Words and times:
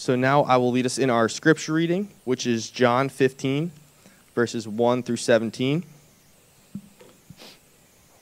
So 0.00 0.16
now 0.16 0.44
I 0.44 0.56
will 0.56 0.70
lead 0.70 0.86
us 0.86 0.96
in 0.96 1.10
our 1.10 1.28
scripture 1.28 1.74
reading, 1.74 2.08
which 2.24 2.46
is 2.46 2.70
John 2.70 3.10
15, 3.10 3.70
verses 4.34 4.66
1 4.66 5.02
through 5.02 5.18
17. 5.18 5.84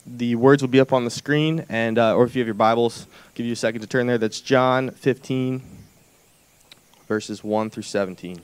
The 0.05 0.35
words 0.35 0.61
will 0.61 0.71
be 0.71 0.81
up 0.81 0.93
on 0.93 1.05
the 1.05 1.11
screen, 1.13 1.65
and 1.69 1.97
uh, 1.97 2.17
or 2.17 2.25
if 2.25 2.35
you 2.35 2.41
have 2.41 2.49
your 2.49 2.55
Bibles, 2.55 3.07
I'll 3.07 3.31
give 3.37 3.47
you 3.47 3.53
a 3.53 3.55
second 3.55 3.83
to 3.83 3.87
turn 3.87 4.09
there. 4.09 4.19
That's 4.19 4.41
John 4.41 4.91
15, 4.91 5.63
verses 7.07 7.45
1 7.45 7.71
through 7.71 7.85
17. 7.85 8.33
And 8.33 8.43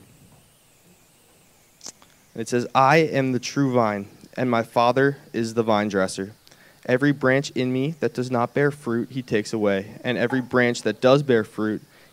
it 2.41 2.49
says, 2.49 2.69
I 2.73 2.99
am 2.99 3.33
the 3.33 3.41
true 3.41 3.73
vine, 3.73 4.07
and 4.37 4.49
my 4.49 4.63
Father 4.63 5.17
is 5.33 5.55
the 5.55 5.65
vine 5.65 5.89
dresser. 5.89 6.35
Every 6.87 7.11
branch 7.11 7.51
in 7.57 7.73
me 7.73 7.97
that 7.99 8.15
does 8.15 8.31
not 8.31 8.55
bear 8.55 8.71
fruit, 8.71 9.11
he 9.11 9.23
takes 9.23 9.53
away, 9.53 9.99
and 10.05 10.17
every 10.17 10.41
branch 10.41 10.83
that 10.83 11.01
does 11.01 11.25
bear 11.25 11.43
fruit, 11.43 11.83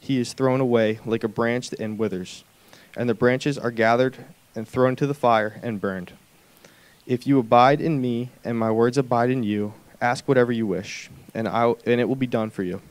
he 0.00 0.18
is 0.18 0.32
thrown 0.32 0.60
away 0.60 1.00
like 1.04 1.24
a 1.24 1.28
branch 1.28 1.72
and 1.78 1.98
withers, 1.98 2.44
and 2.96 3.08
the 3.08 3.14
branches 3.14 3.58
are 3.58 3.70
gathered 3.70 4.16
and 4.54 4.66
thrown 4.66 4.96
to 4.96 5.06
the 5.06 5.14
fire 5.14 5.60
and 5.62 5.80
burned. 5.80 6.12
If 7.06 7.26
you 7.26 7.38
abide 7.38 7.80
in 7.80 8.00
me, 8.00 8.30
and 8.44 8.58
my 8.58 8.70
words 8.70 8.98
abide 8.98 9.30
in 9.30 9.42
you, 9.42 9.74
ask 10.00 10.28
whatever 10.28 10.52
you 10.52 10.66
wish, 10.66 11.10
and, 11.34 11.48
I, 11.48 11.74
and 11.86 12.00
it 12.00 12.08
will 12.08 12.16
be 12.16 12.26
done 12.26 12.50
for 12.50 12.62
you. 12.62 12.82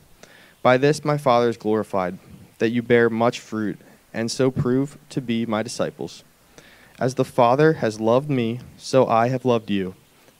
By 0.62 0.76
this 0.76 1.04
my 1.04 1.18
Father 1.18 1.48
is 1.48 1.56
glorified, 1.56 2.18
that 2.58 2.70
you 2.70 2.82
bear 2.82 3.08
much 3.08 3.38
fruit, 3.38 3.78
and 4.12 4.30
so 4.30 4.50
prove 4.50 4.98
to 5.10 5.20
be 5.20 5.46
my 5.46 5.62
disciples. 5.62 6.24
As 6.98 7.14
the 7.14 7.24
Father 7.24 7.74
has 7.74 8.00
loved 8.00 8.28
me, 8.28 8.58
so 8.76 9.06
I 9.06 9.28
have 9.28 9.44
loved 9.44 9.70
you. 9.70 9.94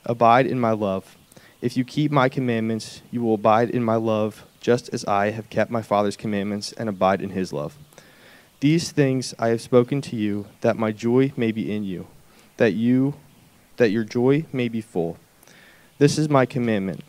Abide 0.05 0.47
in 0.47 0.58
my 0.58 0.72
love. 0.72 1.16
If 1.60 1.77
you 1.77 1.84
keep 1.84 2.10
my 2.10 2.28
commandments, 2.28 3.03
you 3.10 3.22
will 3.22 3.34
abide 3.34 3.70
in 3.70 3.84
my 3.84 3.94
love, 3.94 4.44
just 4.60 4.92
as 4.92 5.04
I 5.04 5.30
have 5.30 5.50
kept 5.50 5.70
my 5.70 5.82
Father's 5.82 6.16
commandments 6.16 6.72
and 6.72 6.88
abide 6.88 7.20
in 7.20 7.30
his 7.30 7.52
love. 7.52 7.76
These 8.60 8.90
things 8.90 9.34
I 9.38 9.48
have 9.48 9.60
spoken 9.60 10.00
to 10.02 10.16
you, 10.16 10.46
that 10.62 10.76
my 10.76 10.90
joy 10.92 11.32
may 11.36 11.52
be 11.52 11.72
in 11.72 11.84
you, 11.84 12.08
that 12.56 12.74
you 12.74 13.14
that 13.76 13.90
your 13.90 14.04
joy 14.04 14.44
may 14.52 14.68
be 14.68 14.80
full. 14.80 15.16
This 15.98 16.18
is 16.18 16.28
my 16.28 16.46
commandment, 16.46 17.04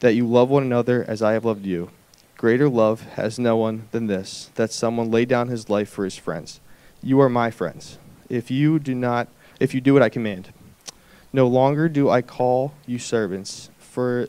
that 0.00 0.14
you 0.14 0.26
love 0.26 0.50
one 0.50 0.62
another 0.62 1.04
as 1.08 1.22
I 1.22 1.32
have 1.32 1.46
loved 1.46 1.64
you. 1.64 1.90
Greater 2.36 2.68
love 2.68 3.02
has 3.14 3.38
no 3.38 3.56
one 3.56 3.88
than 3.90 4.06
this, 4.06 4.50
that 4.54 4.72
someone 4.72 5.10
lay 5.10 5.24
down 5.24 5.48
his 5.48 5.68
life 5.68 5.88
for 5.88 6.04
his 6.04 6.16
friends. 6.16 6.60
You 7.02 7.20
are 7.20 7.28
my 7.28 7.50
friends 7.50 7.98
if 8.28 8.50
you 8.50 8.78
do 8.78 8.94
not 8.94 9.28
if 9.58 9.74
you 9.74 9.80
do 9.80 9.92
what 9.92 10.02
I 10.02 10.08
command. 10.08 10.52
No 11.32 11.46
longer 11.46 11.88
do 11.88 12.08
I 12.08 12.22
call 12.22 12.72
you 12.86 12.98
servants, 12.98 13.70
for 13.78 14.28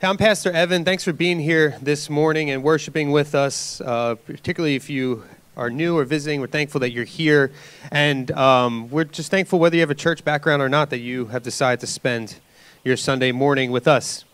I'm 0.00 0.16
Pastor 0.16 0.52
Evan. 0.52 0.84
Thanks 0.84 1.02
for 1.02 1.12
being 1.12 1.40
here 1.40 1.76
this 1.82 2.08
morning 2.08 2.50
and 2.50 2.62
worshiping 2.62 3.10
with 3.10 3.34
us, 3.34 3.80
uh, 3.80 4.14
particularly 4.14 4.76
if 4.76 4.88
you 4.88 5.24
are 5.56 5.70
new 5.70 5.98
or 5.98 6.04
visiting. 6.04 6.40
We're 6.40 6.46
thankful 6.46 6.80
that 6.82 6.92
you're 6.92 7.04
here. 7.04 7.50
And 7.90 8.30
um, 8.30 8.90
we're 8.90 9.02
just 9.02 9.28
thankful 9.28 9.58
whether 9.58 9.74
you 9.74 9.80
have 9.80 9.90
a 9.90 9.96
church 9.96 10.24
background 10.24 10.62
or 10.62 10.68
not 10.68 10.90
that 10.90 11.00
you 11.00 11.26
have 11.26 11.42
decided 11.42 11.80
to 11.80 11.88
spend 11.88 12.36
your 12.84 12.96
Sunday 12.96 13.32
morning 13.32 13.72
with 13.72 13.88
us. 13.88 14.24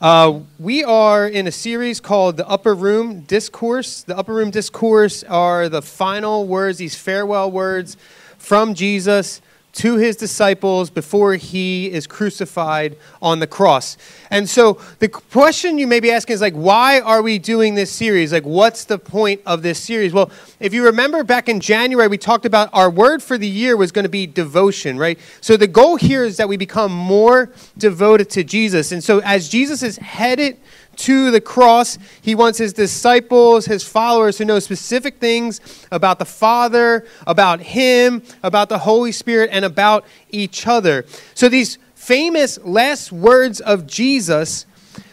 Uh, 0.00 0.40
we 0.58 0.82
are 0.82 1.28
in 1.28 1.46
a 1.46 1.52
series 1.52 2.00
called 2.00 2.38
the 2.38 2.48
Upper 2.48 2.74
Room 2.74 3.20
Discourse. 3.20 4.02
The 4.02 4.16
Upper 4.16 4.32
Room 4.32 4.50
Discourse 4.50 5.22
are 5.24 5.68
the 5.68 5.82
final 5.82 6.46
words, 6.46 6.78
these 6.78 6.94
farewell 6.94 7.50
words 7.50 7.98
from 8.38 8.72
Jesus 8.72 9.42
to 9.72 9.96
his 9.96 10.16
disciples 10.16 10.90
before 10.90 11.34
he 11.34 11.90
is 11.90 12.06
crucified 12.06 12.96
on 13.22 13.38
the 13.38 13.46
cross. 13.46 13.96
And 14.30 14.48
so 14.48 14.80
the 14.98 15.08
question 15.08 15.78
you 15.78 15.86
may 15.86 16.00
be 16.00 16.10
asking 16.10 16.34
is 16.34 16.40
like 16.40 16.54
why 16.54 17.00
are 17.00 17.22
we 17.22 17.38
doing 17.38 17.74
this 17.74 17.90
series? 17.90 18.32
Like 18.32 18.44
what's 18.44 18.84
the 18.84 18.98
point 18.98 19.40
of 19.46 19.62
this 19.62 19.78
series? 19.78 20.12
Well, 20.12 20.30
if 20.58 20.74
you 20.74 20.84
remember 20.84 21.22
back 21.22 21.48
in 21.48 21.60
January 21.60 22.08
we 22.08 22.18
talked 22.18 22.46
about 22.46 22.68
our 22.72 22.90
word 22.90 23.22
for 23.22 23.38
the 23.38 23.48
year 23.48 23.76
was 23.76 23.92
going 23.92 24.04
to 24.04 24.08
be 24.08 24.26
devotion, 24.26 24.98
right? 24.98 25.18
So 25.40 25.56
the 25.56 25.66
goal 25.66 25.96
here 25.96 26.24
is 26.24 26.36
that 26.38 26.48
we 26.48 26.56
become 26.56 26.92
more 26.92 27.52
devoted 27.78 28.30
to 28.30 28.44
Jesus. 28.44 28.92
And 28.92 29.02
so 29.02 29.20
as 29.20 29.48
Jesus 29.48 29.82
is 29.82 29.96
headed 29.98 30.58
to 31.00 31.30
the 31.30 31.40
cross. 31.40 31.98
He 32.20 32.34
wants 32.34 32.58
his 32.58 32.72
disciples, 32.72 33.66
his 33.66 33.84
followers, 33.84 34.36
to 34.36 34.44
know 34.44 34.58
specific 34.58 35.18
things 35.18 35.60
about 35.90 36.18
the 36.18 36.24
Father, 36.24 37.06
about 37.26 37.60
him, 37.60 38.22
about 38.42 38.68
the 38.68 38.78
Holy 38.78 39.12
Spirit, 39.12 39.50
and 39.52 39.64
about 39.64 40.04
each 40.30 40.66
other. 40.66 41.04
So 41.34 41.48
these 41.48 41.78
famous 41.94 42.58
last 42.64 43.12
words 43.12 43.60
of 43.60 43.86
Jesus 43.86 44.66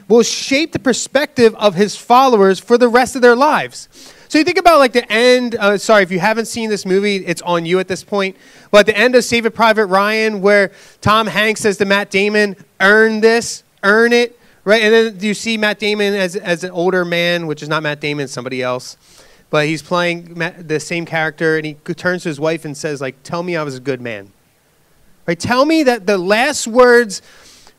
will 0.08 0.24
shape 0.24 0.72
the 0.72 0.80
perspective 0.80 1.54
of 1.56 1.76
his 1.76 1.96
followers 1.96 2.60
for 2.60 2.78
the 2.78 2.88
rest 2.88 3.16
of 3.16 3.22
their 3.22 3.36
lives. 3.36 3.90
So 4.30 4.38
you 4.38 4.44
think 4.44 4.58
about 4.58 4.80
like 4.80 4.92
the 4.92 5.10
end. 5.12 5.56
Uh, 5.56 5.78
sorry, 5.78 6.04
if 6.04 6.12
you 6.12 6.20
haven't 6.20 6.46
seen 6.46 6.70
this 6.70 6.86
movie, 6.86 7.18
it's 7.26 7.42
on 7.44 7.66
you 7.66 7.80
at 7.80 7.88
this 7.88 8.04
point. 8.04 8.36
But 8.72 8.86
the 8.86 8.98
end 8.98 9.16
of 9.16 9.24
Saving 9.24 9.54
Private 9.54 9.86
Ryan, 9.86 10.42
where 10.42 10.72
Tom 11.00 11.28
Hanks 11.28 11.62
says 11.62 11.78
to 11.78 11.86
Matt 11.86 12.10
Damon, 12.10 12.58
"Earn 12.82 13.22
this, 13.22 13.64
earn 13.84 14.12
it." 14.12 14.37
Right, 14.68 14.82
and 14.82 14.94
then 14.94 15.20
you 15.22 15.34
see 15.34 15.56
Matt 15.56 15.80
Damon 15.80 16.14
as, 16.14 16.36
as 16.36 16.66
an 16.66 16.72
older 16.72 17.06
man, 17.06 17.48
which 17.48 17.64
is 17.64 17.70
not 17.70 17.84
Matt 17.84 18.02
Damon, 18.02 18.28
somebody 18.28 18.62
else. 18.62 18.98
But 19.50 19.66
he's 19.66 19.82
playing 19.82 20.38
Matt, 20.38 20.68
the 20.68 20.82
same 20.82 21.06
character, 21.06 21.56
and 21.56 21.66
he 21.66 21.76
turns 21.76 22.24
to 22.24 22.28
his 22.28 22.38
wife 22.38 22.66
and 22.66 22.76
says, 22.76 23.00
like, 23.00 23.24
tell 23.24 23.44
me 23.44 23.56
I 23.56 23.64
was 23.64 23.78
a 23.78 23.80
good 23.80 24.02
man. 24.02 24.34
Right, 25.26 25.40
tell 25.40 25.64
me 25.64 25.84
that 25.84 26.06
the 26.06 26.18
last 26.18 26.68
words 26.68 27.22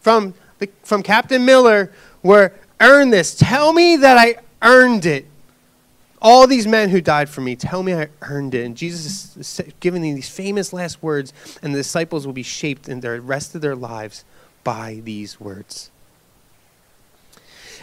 from, 0.00 0.32
the, 0.60 0.70
from 0.82 1.02
Captain 1.02 1.44
Miller 1.44 1.92
were, 2.22 2.54
earn 2.80 3.10
this. 3.10 3.34
Tell 3.34 3.74
me 3.74 3.96
that 3.96 4.16
I 4.16 4.36
earned 4.62 5.04
it. 5.04 5.26
All 6.22 6.46
these 6.46 6.66
men 6.66 6.88
who 6.88 7.02
died 7.02 7.28
for 7.28 7.42
me, 7.42 7.54
tell 7.54 7.82
me 7.82 7.92
I 7.92 8.08
earned 8.22 8.54
it. 8.54 8.64
And 8.64 8.74
Jesus 8.74 9.36
is 9.36 9.60
giving 9.80 10.00
these 10.00 10.30
famous 10.30 10.72
last 10.72 11.02
words, 11.02 11.34
and 11.62 11.74
the 11.74 11.80
disciples 11.80 12.24
will 12.24 12.32
be 12.32 12.42
shaped 12.42 12.88
in 12.88 13.00
the 13.00 13.20
rest 13.20 13.54
of 13.54 13.60
their 13.60 13.76
lives 13.76 14.24
by 14.64 15.02
these 15.04 15.38
words. 15.38 15.90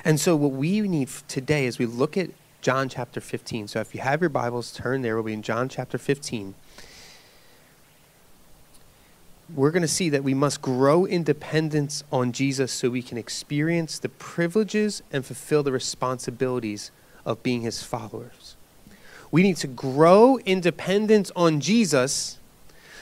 And 0.06 0.20
so, 0.20 0.36
what 0.36 0.52
we 0.52 0.82
need 0.82 1.10
today 1.28 1.66
is 1.66 1.80
we 1.80 1.88
look 1.88 2.16
at 2.16 2.30
John 2.62 2.90
chapter 2.90 3.20
15. 3.20 3.68
So, 3.68 3.80
if 3.80 3.96
you 3.96 4.02
have 4.02 4.22
your 4.22 4.30
Bibles, 4.30 4.72
turn 4.72 5.02
there. 5.02 5.16
We'll 5.16 5.24
be 5.24 5.34
in 5.34 5.42
John 5.42 5.68
chapter 5.68 5.98
15. 5.98 6.54
We're 9.56 9.72
going 9.72 9.82
to 9.82 9.88
see 9.88 10.10
that 10.10 10.24
we 10.24 10.36
must 10.36 10.62
grow 10.62 11.06
in 11.06 11.24
dependence 11.24 12.04
on 12.12 12.34
Jesus 12.34 12.72
so 12.72 12.92
we 12.92 13.02
can 13.02 13.18
experience 13.18 13.98
the 13.98 14.10
privileges 14.10 15.02
and 15.12 15.26
fulfill 15.26 15.64
the 15.64 15.72
responsibilities 15.72 16.92
of 17.26 17.42
being 17.42 17.62
his 17.62 17.82
followers. 17.82 18.56
We 19.32 19.42
need 19.42 19.58
to 19.58 19.68
grow 19.68 20.38
in 20.38 20.62
dependence 20.62 21.32
on 21.36 21.62
Jesus 21.62 22.38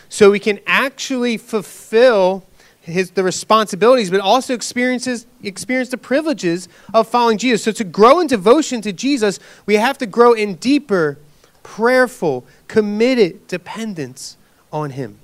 so 0.07 0.31
we 0.31 0.39
can 0.39 0.61
actually 0.65 1.37
fulfill 1.37 2.45
his, 2.83 3.11
the 3.11 3.23
responsibilities, 3.23 4.11
but 4.11 4.19
also 4.19 4.53
experiences 4.53 5.25
experience 5.41 5.89
the 5.89 5.97
privileges 5.97 6.67
of 6.93 7.07
following 7.07 7.37
Jesus. 7.37 7.63
So 7.63 7.71
to 7.71 7.83
grow 7.83 8.19
in 8.19 8.27
devotion 8.27 8.81
to 8.81 8.91
Jesus, 8.91 9.39
we 9.65 9.75
have 9.75 9.97
to 9.99 10.05
grow 10.05 10.33
in 10.33 10.55
deeper, 10.55 11.17
prayerful, 11.63 12.45
committed 12.67 13.47
dependence 13.47 14.37
on 14.71 14.91
him. 14.91 15.19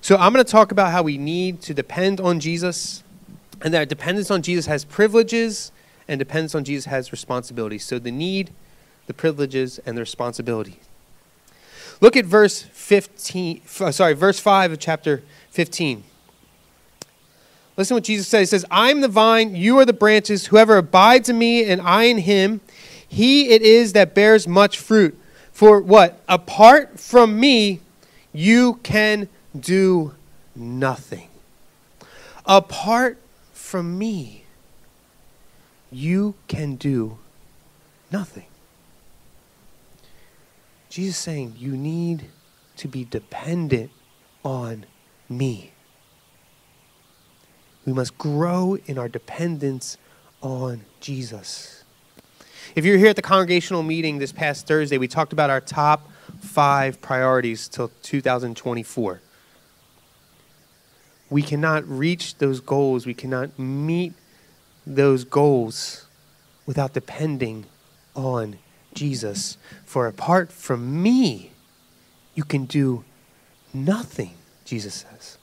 So 0.00 0.16
I'm 0.16 0.32
going 0.32 0.44
to 0.44 0.50
talk 0.50 0.70
about 0.70 0.92
how 0.92 1.02
we 1.02 1.18
need 1.18 1.60
to 1.62 1.74
depend 1.74 2.20
on 2.20 2.38
Jesus, 2.38 3.02
and 3.62 3.74
that 3.74 3.88
dependence 3.88 4.30
on 4.30 4.40
Jesus 4.40 4.66
has 4.66 4.84
privileges, 4.84 5.72
and 6.06 6.20
dependence 6.20 6.54
on 6.54 6.62
Jesus 6.62 6.84
has 6.86 7.10
responsibilities. 7.10 7.84
So 7.84 7.98
the 7.98 8.12
need, 8.12 8.50
the 9.08 9.14
privileges, 9.14 9.80
and 9.84 9.96
the 9.96 10.02
responsibility. 10.02 10.78
Look 12.00 12.16
at 12.16 12.24
verse 12.24 12.62
15, 12.62 13.62
sorry, 13.66 14.14
verse 14.14 14.38
5 14.38 14.72
of 14.72 14.78
chapter 14.78 15.22
15. 15.50 16.04
Listen 17.80 17.94
to 17.94 17.96
what 17.96 18.04
Jesus 18.04 18.28
says. 18.28 18.40
He 18.40 18.58
says, 18.58 18.66
I'm 18.70 19.00
the 19.00 19.08
vine, 19.08 19.56
you 19.56 19.78
are 19.78 19.86
the 19.86 19.94
branches. 19.94 20.48
Whoever 20.48 20.76
abides 20.76 21.30
in 21.30 21.38
me 21.38 21.64
and 21.64 21.80
I 21.80 22.02
in 22.02 22.18
him, 22.18 22.60
he 23.08 23.48
it 23.48 23.62
is 23.62 23.94
that 23.94 24.14
bears 24.14 24.46
much 24.46 24.78
fruit. 24.78 25.18
For 25.50 25.80
what? 25.80 26.20
Apart 26.28 27.00
from 27.00 27.40
me, 27.40 27.80
you 28.34 28.80
can 28.82 29.30
do 29.58 30.14
nothing. 30.54 31.28
Apart 32.44 33.16
from 33.54 33.96
me, 33.96 34.44
you 35.90 36.34
can 36.48 36.76
do 36.76 37.16
nothing. 38.12 38.44
Jesus 40.90 41.16
saying, 41.16 41.54
You 41.56 41.74
need 41.78 42.26
to 42.76 42.88
be 42.88 43.06
dependent 43.06 43.90
on 44.44 44.84
me. 45.30 45.70
We 47.86 47.92
must 47.92 48.18
grow 48.18 48.76
in 48.86 48.98
our 48.98 49.08
dependence 49.08 49.96
on 50.42 50.84
Jesus. 51.00 51.84
If 52.74 52.84
you're 52.84 52.98
here 52.98 53.08
at 53.08 53.16
the 53.16 53.22
congregational 53.22 53.82
meeting 53.82 54.18
this 54.18 54.32
past 54.32 54.66
Thursday, 54.66 54.98
we 54.98 55.08
talked 55.08 55.32
about 55.32 55.50
our 55.50 55.60
top 55.60 56.08
five 56.40 57.00
priorities 57.00 57.68
till 57.68 57.90
2024. 58.02 59.20
We 61.30 61.42
cannot 61.42 61.88
reach 61.88 62.36
those 62.38 62.60
goals, 62.60 63.06
we 63.06 63.14
cannot 63.14 63.58
meet 63.58 64.12
those 64.86 65.24
goals 65.24 66.06
without 66.66 66.92
depending 66.92 67.66
on 68.14 68.58
Jesus. 68.94 69.56
For 69.84 70.06
apart 70.06 70.52
from 70.52 71.02
me, 71.02 71.50
you 72.34 72.44
can 72.44 72.66
do 72.66 73.04
nothing, 73.72 74.34
Jesus 74.64 74.94
says. 74.94 75.38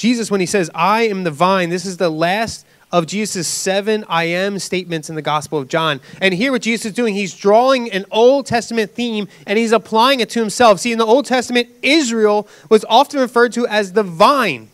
Jesus, 0.00 0.30
when 0.30 0.40
he 0.40 0.46
says, 0.46 0.70
I 0.74 1.02
am 1.02 1.24
the 1.24 1.30
vine, 1.30 1.68
this 1.68 1.84
is 1.84 1.98
the 1.98 2.08
last 2.08 2.64
of 2.90 3.06
Jesus' 3.06 3.46
seven 3.46 4.02
I 4.08 4.24
am 4.24 4.58
statements 4.58 5.10
in 5.10 5.14
the 5.14 5.20
Gospel 5.20 5.58
of 5.58 5.68
John. 5.68 6.00
And 6.22 6.32
here, 6.32 6.52
what 6.52 6.62
Jesus 6.62 6.86
is 6.86 6.92
doing, 6.94 7.14
he's 7.14 7.36
drawing 7.36 7.92
an 7.92 8.06
Old 8.10 8.46
Testament 8.46 8.92
theme 8.92 9.28
and 9.46 9.58
he's 9.58 9.72
applying 9.72 10.20
it 10.20 10.30
to 10.30 10.40
himself. 10.40 10.80
See, 10.80 10.90
in 10.90 10.96
the 10.96 11.04
Old 11.04 11.26
Testament, 11.26 11.68
Israel 11.82 12.48
was 12.70 12.82
often 12.88 13.20
referred 13.20 13.52
to 13.52 13.66
as 13.66 13.92
the 13.92 14.02
vine. 14.02 14.70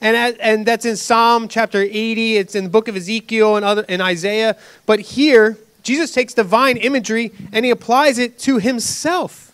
And, 0.00 0.34
and 0.40 0.64
that's 0.64 0.86
in 0.86 0.96
Psalm 0.96 1.46
chapter 1.46 1.82
80, 1.82 2.38
it's 2.38 2.54
in 2.54 2.64
the 2.64 2.70
book 2.70 2.88
of 2.88 2.96
Ezekiel 2.96 3.56
and, 3.56 3.66
other, 3.66 3.84
and 3.86 4.00
Isaiah. 4.00 4.56
But 4.86 5.00
here, 5.00 5.58
Jesus 5.82 6.12
takes 6.12 6.32
divine 6.32 6.78
imagery 6.78 7.32
and 7.52 7.66
he 7.66 7.70
applies 7.70 8.16
it 8.16 8.38
to 8.38 8.56
himself. 8.60 9.45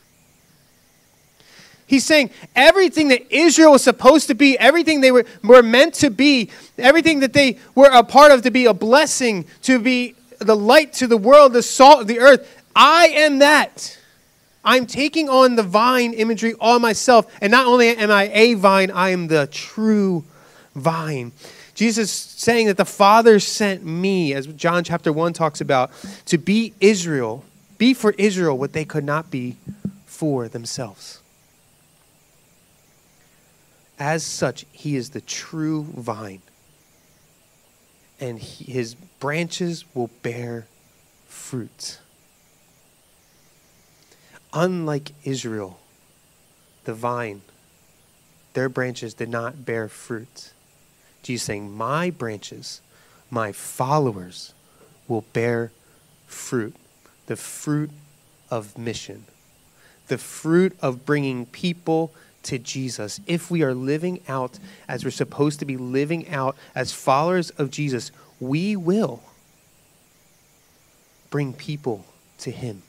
He's 1.92 2.06
saying 2.06 2.30
everything 2.56 3.08
that 3.08 3.30
Israel 3.30 3.72
was 3.72 3.84
supposed 3.84 4.28
to 4.28 4.34
be, 4.34 4.58
everything 4.58 5.02
they 5.02 5.12
were, 5.12 5.26
were 5.44 5.62
meant 5.62 5.92
to 5.96 6.08
be, 6.08 6.48
everything 6.78 7.20
that 7.20 7.34
they 7.34 7.58
were 7.74 7.90
a 7.92 8.02
part 8.02 8.32
of 8.32 8.40
to 8.44 8.50
be 8.50 8.64
a 8.64 8.72
blessing, 8.72 9.44
to 9.64 9.78
be 9.78 10.14
the 10.38 10.56
light 10.56 10.94
to 10.94 11.06
the 11.06 11.18
world, 11.18 11.52
the 11.52 11.62
salt 11.62 12.00
of 12.00 12.06
the 12.06 12.18
earth. 12.18 12.62
I 12.74 13.08
am 13.08 13.40
that. 13.40 13.98
I'm 14.64 14.86
taking 14.86 15.28
on 15.28 15.54
the 15.54 15.62
vine 15.62 16.14
imagery 16.14 16.54
on 16.62 16.80
myself. 16.80 17.30
And 17.42 17.50
not 17.50 17.66
only 17.66 17.88
am 17.94 18.10
I 18.10 18.30
a 18.32 18.54
vine, 18.54 18.90
I 18.90 19.10
am 19.10 19.26
the 19.26 19.48
true 19.48 20.24
vine. 20.74 21.32
Jesus 21.74 22.10
saying 22.10 22.68
that 22.68 22.78
the 22.78 22.86
Father 22.86 23.38
sent 23.38 23.84
me, 23.84 24.32
as 24.32 24.46
John 24.46 24.82
chapter 24.82 25.12
1 25.12 25.34
talks 25.34 25.60
about, 25.60 25.90
to 26.24 26.38
be 26.38 26.72
Israel, 26.80 27.44
be 27.76 27.92
for 27.92 28.12
Israel 28.16 28.56
what 28.56 28.72
they 28.72 28.86
could 28.86 29.04
not 29.04 29.30
be 29.30 29.58
for 30.06 30.48
themselves. 30.48 31.21
As 34.02 34.24
such, 34.24 34.66
he 34.72 34.96
is 34.96 35.10
the 35.10 35.20
true 35.20 35.84
vine. 35.84 36.42
And 38.18 38.40
he, 38.40 38.72
his 38.72 38.96
branches 38.96 39.84
will 39.94 40.10
bear 40.24 40.66
fruit. 41.28 42.00
Unlike 44.52 45.12
Israel, 45.22 45.78
the 46.82 46.94
vine, 46.94 47.42
their 48.54 48.68
branches 48.68 49.14
did 49.14 49.28
not 49.28 49.64
bear 49.64 49.86
fruit. 49.86 50.52
Jesus 51.22 51.46
saying, 51.46 51.70
My 51.70 52.10
branches, 52.10 52.80
my 53.30 53.52
followers, 53.52 54.52
will 55.06 55.24
bear 55.32 55.70
fruit. 56.26 56.74
The 57.26 57.36
fruit 57.36 57.90
of 58.50 58.76
mission, 58.76 59.26
the 60.08 60.18
fruit 60.18 60.76
of 60.82 61.06
bringing 61.06 61.46
people 61.46 62.12
to 62.44 62.58
Jesus, 62.58 63.20
if 63.26 63.50
we 63.50 63.62
are 63.62 63.74
living 63.74 64.20
out 64.28 64.58
as 64.88 65.04
we're 65.04 65.10
supposed 65.10 65.58
to 65.60 65.64
be 65.64 65.76
living 65.76 66.28
out 66.28 66.56
as 66.74 66.92
followers 66.92 67.50
of 67.50 67.70
Jesus, 67.70 68.10
we 68.40 68.76
will 68.76 69.22
bring 71.30 71.52
people 71.52 72.04
to 72.38 72.50
Him. 72.50 72.82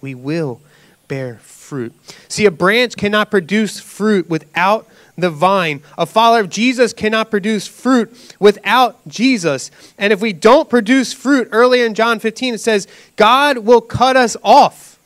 We 0.00 0.14
will 0.14 0.60
bear 1.08 1.36
fruit. 1.36 1.92
See, 2.28 2.46
a 2.46 2.50
branch 2.50 2.96
cannot 2.96 3.30
produce 3.30 3.78
fruit 3.80 4.28
without 4.28 4.88
the 5.16 5.30
vine. 5.30 5.82
A 5.98 6.06
follower 6.06 6.40
of 6.40 6.48
Jesus 6.48 6.92
cannot 6.92 7.30
produce 7.30 7.66
fruit 7.66 8.34
without 8.38 9.06
Jesus. 9.06 9.70
And 9.98 10.12
if 10.12 10.20
we 10.20 10.32
don't 10.32 10.68
produce 10.68 11.12
fruit, 11.12 11.48
earlier 11.52 11.86
in 11.86 11.94
John 11.94 12.18
15, 12.18 12.54
it 12.54 12.60
says, 12.60 12.86
God 13.16 13.58
will 13.58 13.80
cut 13.80 14.16
us 14.16 14.36
off. 14.42 14.98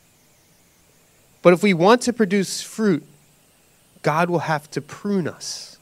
But 1.43 1.53
if 1.53 1.63
we 1.63 1.75
want 1.75 2.03
to 2.03 2.13
produce 2.13 2.63
fruit, 2.63 3.05
God 4.03 4.31
will 4.31 4.41
have 4.41 4.71
to 4.73 4.81
prune 4.81 5.29
us. 5.29 5.79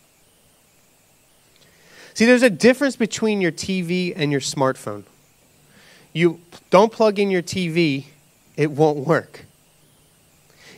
See, 2.14 2.24
there's 2.24 2.42
a 2.42 2.50
difference 2.50 2.96
between 2.96 3.40
your 3.40 3.52
TV 3.52 4.12
and 4.16 4.32
your 4.32 4.40
smartphone. 4.40 5.04
You 6.14 6.40
don't 6.70 6.90
plug 6.90 7.18
in 7.18 7.30
your 7.30 7.42
TV, 7.42 8.06
it 8.56 8.70
won't 8.70 9.06
work. 9.06 9.44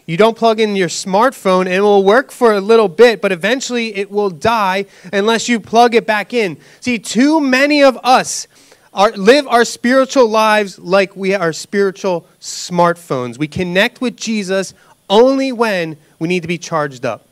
You 0.05 0.17
don't 0.17 0.37
plug 0.37 0.59
in 0.59 0.75
your 0.75 0.89
smartphone, 0.89 1.67
and 1.67 1.75
it 1.75 1.81
will 1.81 2.03
work 2.03 2.33
for 2.33 2.55
a 2.55 2.61
little 2.61 2.89
bit, 2.89 3.21
but 3.21 3.31
eventually 3.31 3.95
it 3.95 4.11
will 4.11 4.31
die 4.31 4.87
unless 5.13 5.49
you 5.49 5.61
plug 5.61 5.95
it 5.95 6.07
back 6.07 6.33
in. 6.33 6.57
See, 6.81 6.99
too 6.99 7.41
many 7.41 7.85
of 7.85 7.97
us 8.03 8.49
are, 8.93 9.13
live 9.13 9.47
our 9.47 9.65
spiritual 9.65 10.27
lives 10.27 10.79
like 10.79 11.15
we 11.15 11.35
are 11.35 11.53
spiritual 11.53 12.27
smartphones. 12.41 13.39
We 13.39 13.47
connect 13.47 14.01
with 14.01 14.17
Jesus 14.17 14.75
only 15.09 15.53
when 15.53 15.97
we 16.19 16.27
need 16.27 16.41
to 16.41 16.49
be 16.49 16.59
charged 16.59 17.05
up. 17.05 17.28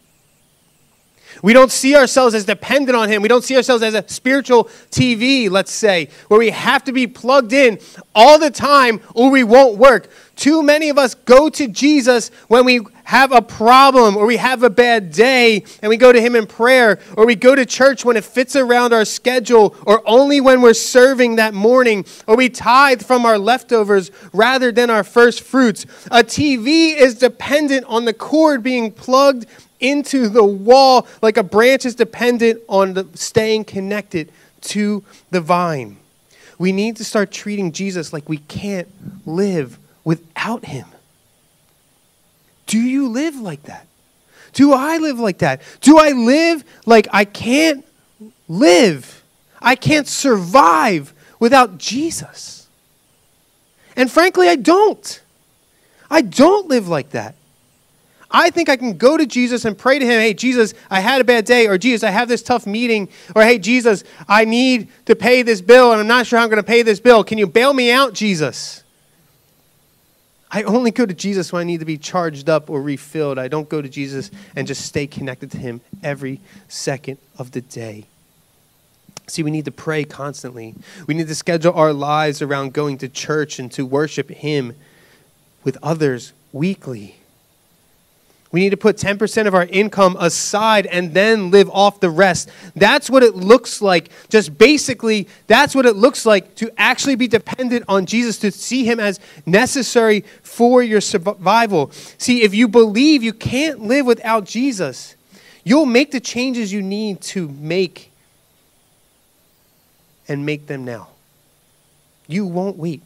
We 1.43 1.53
don't 1.53 1.71
see 1.71 1.97
ourselves 1.97 2.35
as 2.35 2.45
dependent 2.45 2.97
on 2.97 3.09
Him. 3.09 3.23
We 3.23 3.29
don't 3.29 3.45
see 3.45 3.57
ourselves 3.57 3.83
as 3.83 3.95
a 3.95 4.07
spiritual 4.09 4.65
TV, 4.91 5.51
let's 5.51 5.73
say, 5.73 6.09
where 6.29 6.39
we 6.39 6.51
have 6.51 6.85
to 6.85 6.93
be 6.93 7.07
plugged 7.07 7.53
in 7.53 7.79
all 8.15 8.39
the 8.39 8.51
time 8.51 9.01
or 9.15 9.31
we 9.31 9.45
won't 9.45 9.79
work. 9.79 10.09
Too 10.37 10.63
many 10.63 10.91
of 10.91 10.99
us 10.99 11.15
go 11.15 11.49
to 11.49 11.67
Jesus 11.67 12.31
when 12.49 12.67
we 12.67 12.81
have 13.05 13.33
a 13.33 13.41
problem 13.41 14.17
or 14.17 14.27
we 14.27 14.37
have 14.37 14.63
a 14.63 14.69
bad 14.69 15.13
day 15.13 15.65
and 15.81 15.89
we 15.89 15.97
go 15.97 16.13
to 16.13 16.21
Him 16.21 16.37
in 16.37 16.47
prayer, 16.47 16.99
or 17.17 17.25
we 17.25 17.35
go 17.35 17.55
to 17.55 17.65
church 17.65 18.05
when 18.05 18.17
it 18.17 18.25
fits 18.25 18.55
around 18.57 18.93
our 18.93 19.05
schedule, 19.05 19.75
or 19.87 20.03
only 20.07 20.41
when 20.41 20.61
we're 20.61 20.75
serving 20.75 21.37
that 21.37 21.55
morning, 21.55 22.05
or 22.27 22.37
we 22.37 22.49
tithe 22.49 23.03
from 23.03 23.25
our 23.25 23.39
leftovers 23.39 24.11
rather 24.33 24.71
than 24.73 24.91
our 24.91 25.05
first 25.05 25.43
fruits. 25.43 25.87
A 26.11 26.23
TV 26.23 26.97
is 26.97 27.15
dependent 27.15 27.87
on 27.87 28.05
the 28.05 28.13
cord 28.13 28.63
being 28.63 28.91
plugged 28.93 29.47
into 29.81 30.29
the 30.29 30.45
wall 30.45 31.07
like 31.23 31.37
a 31.37 31.43
branch 31.43 31.85
is 31.85 31.95
dependent 31.95 32.63
on 32.69 32.95
the 32.95 33.07
staying 33.15 33.65
connected 33.65 34.33
to 34.63 35.05
the 35.31 35.41
vine. 35.41 35.99
We 36.59 36.73
need 36.73 36.97
to 36.97 37.05
start 37.05 37.31
treating 37.31 37.73
Jesus 37.73 38.13
like 38.13 38.29
we 38.29 38.39
can't 38.39 38.89
live 39.27 39.79
without 40.05 40.65
him. 40.65 40.87
Do 42.67 42.79
you 42.79 43.09
live 43.09 43.37
like 43.37 43.63
that? 43.65 43.87
Do 44.53 44.73
I 44.73 44.99
live 44.99 45.21
like 45.21 45.39
that? 45.39 45.61
Do 45.81 45.99
I 45.99 46.11
live 46.11 46.65
like 46.85 47.07
I 47.13 47.25
can't 47.25 47.85
live? 48.49 49.23
I 49.61 49.77
can't 49.77 50.09
survive 50.09 51.13
without 51.39 51.79
Jesus. 51.79 52.67
And 53.97 54.11
frankly, 54.11 54.49
I 54.49 54.57
don't. 54.57 55.23
I 56.11 56.23
don't 56.23 56.69
live 56.69 56.89
like 56.89 57.11
that. 57.11 57.35
I 58.31 58.51
think 58.51 58.69
I 58.69 58.77
can 58.77 58.97
go 58.97 59.17
to 59.17 59.27
Jesus 59.27 59.65
and 59.65 59.79
pray 59.79 59.99
to 59.99 60.05
him, 60.05 60.21
hey, 60.21 60.35
Jesus, 60.35 60.75
I 60.91 61.01
had 61.01 61.21
a 61.21 61.25
bad 61.25 61.45
day, 61.45 61.67
or 61.69 61.79
Jesus, 61.79 62.03
I 62.03 62.11
have 62.11 62.29
this 62.29 62.43
tough 62.43 62.67
meeting, 62.67 63.09
or 63.35 63.43
hey, 63.43 63.59
Jesus, 63.59 64.05
I 64.29 64.45
need 64.45 64.89
to 65.07 65.15
pay 65.15 65.43
this 65.43 65.61
bill 65.61 65.93
and 65.93 66.01
I'm 66.01 66.07
not 66.07 66.27
sure 66.27 66.39
how 66.39 66.45
I'm 66.45 66.51
going 66.51 66.63
to 66.63 66.67
pay 66.67 66.83
this 66.83 67.01
bill. 67.01 67.23
Can 67.23 67.39
you 67.39 67.47
bail 67.47 67.73
me 67.73 67.91
out, 67.91 68.15
Jesus? 68.15 68.83
I 70.51 70.63
only 70.63 70.91
go 70.91 71.07
to 71.07 71.15
Jesus 71.15 71.53
when 71.53 71.61
I 71.61 71.65
need 71.65 71.81
to 71.81 71.87
be 71.87 71.99
charged 71.99 72.49
up 72.49 72.71
or 72.71 72.81
refilled. 72.81 73.39
I 73.39 73.49
don't 73.49 73.69
go 73.69 73.83
to 73.83 73.89
Jesus 73.89 74.31
and 74.55 74.67
just 74.67 74.85
stay 74.85 75.07
connected 75.07 75.51
to 75.53 75.59
him 75.59 75.81
every 76.03 76.41
second 76.69 77.19
of 77.39 77.51
the 77.53 77.61
day. 77.61 78.07
See, 79.29 79.43
we 79.43 79.51
need 79.51 79.65
to 79.65 79.73
pray 79.73 80.05
constantly. 80.05 80.75
We 81.07 81.15
need 81.15 81.27
to 81.29 81.35
schedule 81.35 81.73
our 81.75 81.93
lives 81.93 82.43
around 82.43 82.73
going 82.73 82.99
to 82.99 83.09
church 83.09 83.59
and 83.59 83.71
to 83.73 83.85
worship 83.85 84.31
Him 84.31 84.75
with 85.65 85.77
others 85.83 86.33
weekly. 86.53 87.17
We 88.53 88.61
need 88.61 88.71
to 88.71 88.77
put 88.77 88.97
10% 88.97 89.47
of 89.47 89.55
our 89.55 89.65
income 89.65 90.17
aside 90.19 90.87
and 90.87 91.13
then 91.13 91.51
live 91.51 91.69
off 91.71 92.01
the 92.01 92.11
rest. 92.11 92.49
That's 92.77 93.11
what 93.11 93.23
it 93.23 93.35
looks 93.35 93.83
like. 93.83 94.11
Just 94.29 94.57
basically, 94.57 95.29
that's 95.47 95.75
what 95.75 95.85
it 95.85 95.97
looks 95.97 96.25
like 96.25 96.55
to 96.57 96.71
actually 96.79 97.17
be 97.17 97.27
dependent 97.29 97.85
on 97.89 98.07
Jesus, 98.07 98.39
to 98.39 98.53
see 98.53 98.85
Him 98.85 99.01
as 99.01 99.19
necessary 99.45 100.25
for 100.43 100.83
your 100.83 101.01
survival. 101.01 101.91
See, 102.19 102.43
if 102.43 102.55
you 102.55 102.69
believe 102.69 103.23
you 103.23 103.33
can't 103.33 103.81
live 103.81 104.07
without 104.07 104.45
Jesus, 104.45 105.17
you'll 105.65 105.87
make 105.87 106.13
the 106.13 106.21
changes 106.21 106.73
you 106.73 106.83
need 106.83 107.21
to 107.23 107.49
make 107.49 108.13
and 110.29 110.47
make 110.47 110.67
them 110.67 110.85
now. 110.85 111.09
You 112.29 112.47
won't 112.47 112.77
wait. 112.77 113.03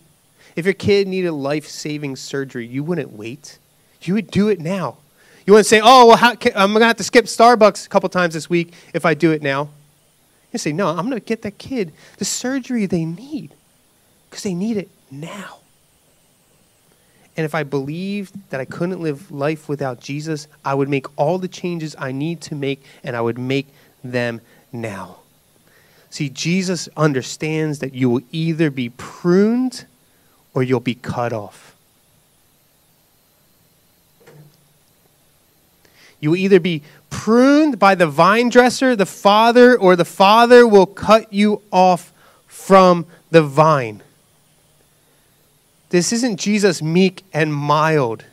If 0.56 0.64
your 0.64 0.75
kid 0.75 1.09
needed 1.09 1.32
life 1.32 1.66
saving 1.66 2.16
surgery, 2.16 2.66
you 2.66 2.82
wouldn't 2.82 3.12
wait. 3.12 3.59
You 4.02 4.14
would 4.14 4.30
do 4.30 4.49
it 4.49 4.61
now. 4.61 4.99
You 5.50 5.54
wouldn't 5.54 5.66
say, 5.66 5.80
oh, 5.83 6.07
well, 6.07 6.16
how, 6.16 6.30
I'm 6.30 6.71
going 6.71 6.78
to 6.78 6.87
have 6.87 6.99
to 6.99 7.02
skip 7.02 7.25
Starbucks 7.25 7.85
a 7.85 7.88
couple 7.88 8.09
times 8.09 8.35
this 8.35 8.49
week 8.49 8.73
if 8.95 9.04
I 9.04 9.14
do 9.14 9.33
it 9.33 9.42
now. 9.42 9.69
You 10.52 10.61
say, 10.61 10.73
no, 10.73 10.87
I'm 10.87 11.09
going 11.09 11.11
to 11.11 11.19
get 11.19 11.42
that 11.42 11.59
kid 11.59 11.92
the 12.19 12.25
surgery 12.25 12.87
they 12.87 13.04
need 13.04 13.52
because 14.28 14.45
they 14.45 14.54
need 14.54 14.76
it 14.76 14.88
now. 15.11 15.59
And 17.37 17.45
if 17.45 17.57
I 17.57 17.64
believed 17.64 18.33
that 18.50 18.61
I 18.61 18.64
couldn't 18.64 19.00
live 19.00 19.33
life 19.33 19.69
without 19.69 19.99
Jesus, 19.99 20.47
I 20.64 20.75
would 20.75 20.88
make 20.88 21.07
all 21.19 21.37
the 21.38 21.49
changes 21.49 21.97
I 21.99 22.12
need 22.12 22.40
to 22.42 22.54
make 22.54 22.85
and 23.02 23.16
I 23.16 23.21
would 23.21 23.37
make 23.37 23.66
them 24.04 24.42
now. 24.71 25.16
See, 26.11 26.28
Jesus 26.28 26.88
understands 26.97 27.80
that 27.80 27.92
you 27.92 28.09
will 28.09 28.23
either 28.30 28.71
be 28.71 28.90
pruned 28.90 29.85
or 30.54 30.62
you'll 30.62 30.78
be 30.78 30.95
cut 30.95 31.33
off. 31.33 31.69
You 36.20 36.30
will 36.30 36.36
either 36.36 36.60
be 36.60 36.82
pruned 37.08 37.78
by 37.78 37.94
the 37.94 38.06
vine 38.06 38.50
dresser, 38.50 38.94
the 38.94 39.06
Father, 39.06 39.76
or 39.76 39.96
the 39.96 40.04
Father 40.04 40.66
will 40.66 40.86
cut 40.86 41.32
you 41.32 41.62
off 41.72 42.12
from 42.46 43.06
the 43.30 43.42
vine. 43.42 44.02
This 45.88 46.12
isn't 46.12 46.38
Jesus 46.38 46.82
meek 46.82 47.24
and 47.32 47.52
mild. 47.52 48.24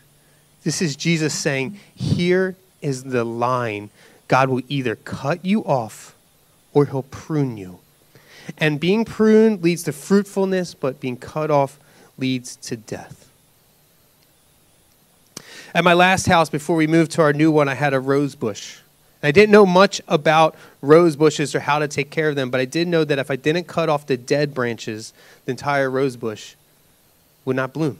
This 0.63 0.81
is 0.81 0.95
Jesus 0.95 1.33
saying, 1.33 1.79
Here 1.95 2.55
is 2.81 3.05
the 3.05 3.23
line. 3.23 3.89
God 4.27 4.49
will 4.49 4.61
either 4.67 4.95
cut 4.95 5.43
you 5.45 5.63
off 5.63 6.15
or 6.73 6.85
he'll 6.85 7.03
prune 7.03 7.57
you. 7.57 7.79
And 8.57 8.79
being 8.79 9.05
pruned 9.05 9.63
leads 9.63 9.83
to 9.83 9.91
fruitfulness, 9.91 10.73
but 10.73 10.99
being 10.99 11.17
cut 11.17 11.49
off 11.49 11.79
leads 12.17 12.55
to 12.57 12.77
death. 12.77 13.26
At 15.77 15.83
my 15.83 15.93
last 15.93 16.25
house, 16.25 16.49
before 16.49 16.75
we 16.75 16.87
moved 16.87 17.11
to 17.11 17.21
our 17.21 17.33
new 17.33 17.51
one, 17.51 17.69
I 17.69 17.75
had 17.75 17.93
a 17.93 17.99
rose 17.99 18.33
bush. 18.33 18.79
I 19.21 19.29
didn't 19.29 19.51
know 19.51 19.63
much 19.63 20.01
about 20.07 20.55
rose 20.81 21.15
bushes 21.15 21.53
or 21.53 21.59
how 21.59 21.77
to 21.77 21.87
take 21.87 22.09
care 22.09 22.29
of 22.29 22.35
them, 22.35 22.49
but 22.49 22.59
I 22.59 22.65
did 22.65 22.87
know 22.87 23.03
that 23.03 23.19
if 23.19 23.29
I 23.29 23.35
didn't 23.35 23.67
cut 23.67 23.87
off 23.87 24.07
the 24.07 24.17
dead 24.17 24.55
branches, 24.55 25.13
the 25.45 25.51
entire 25.51 25.87
rose 25.91 26.15
bush 26.15 26.55
would 27.45 27.55
not 27.55 27.73
bloom. 27.73 27.99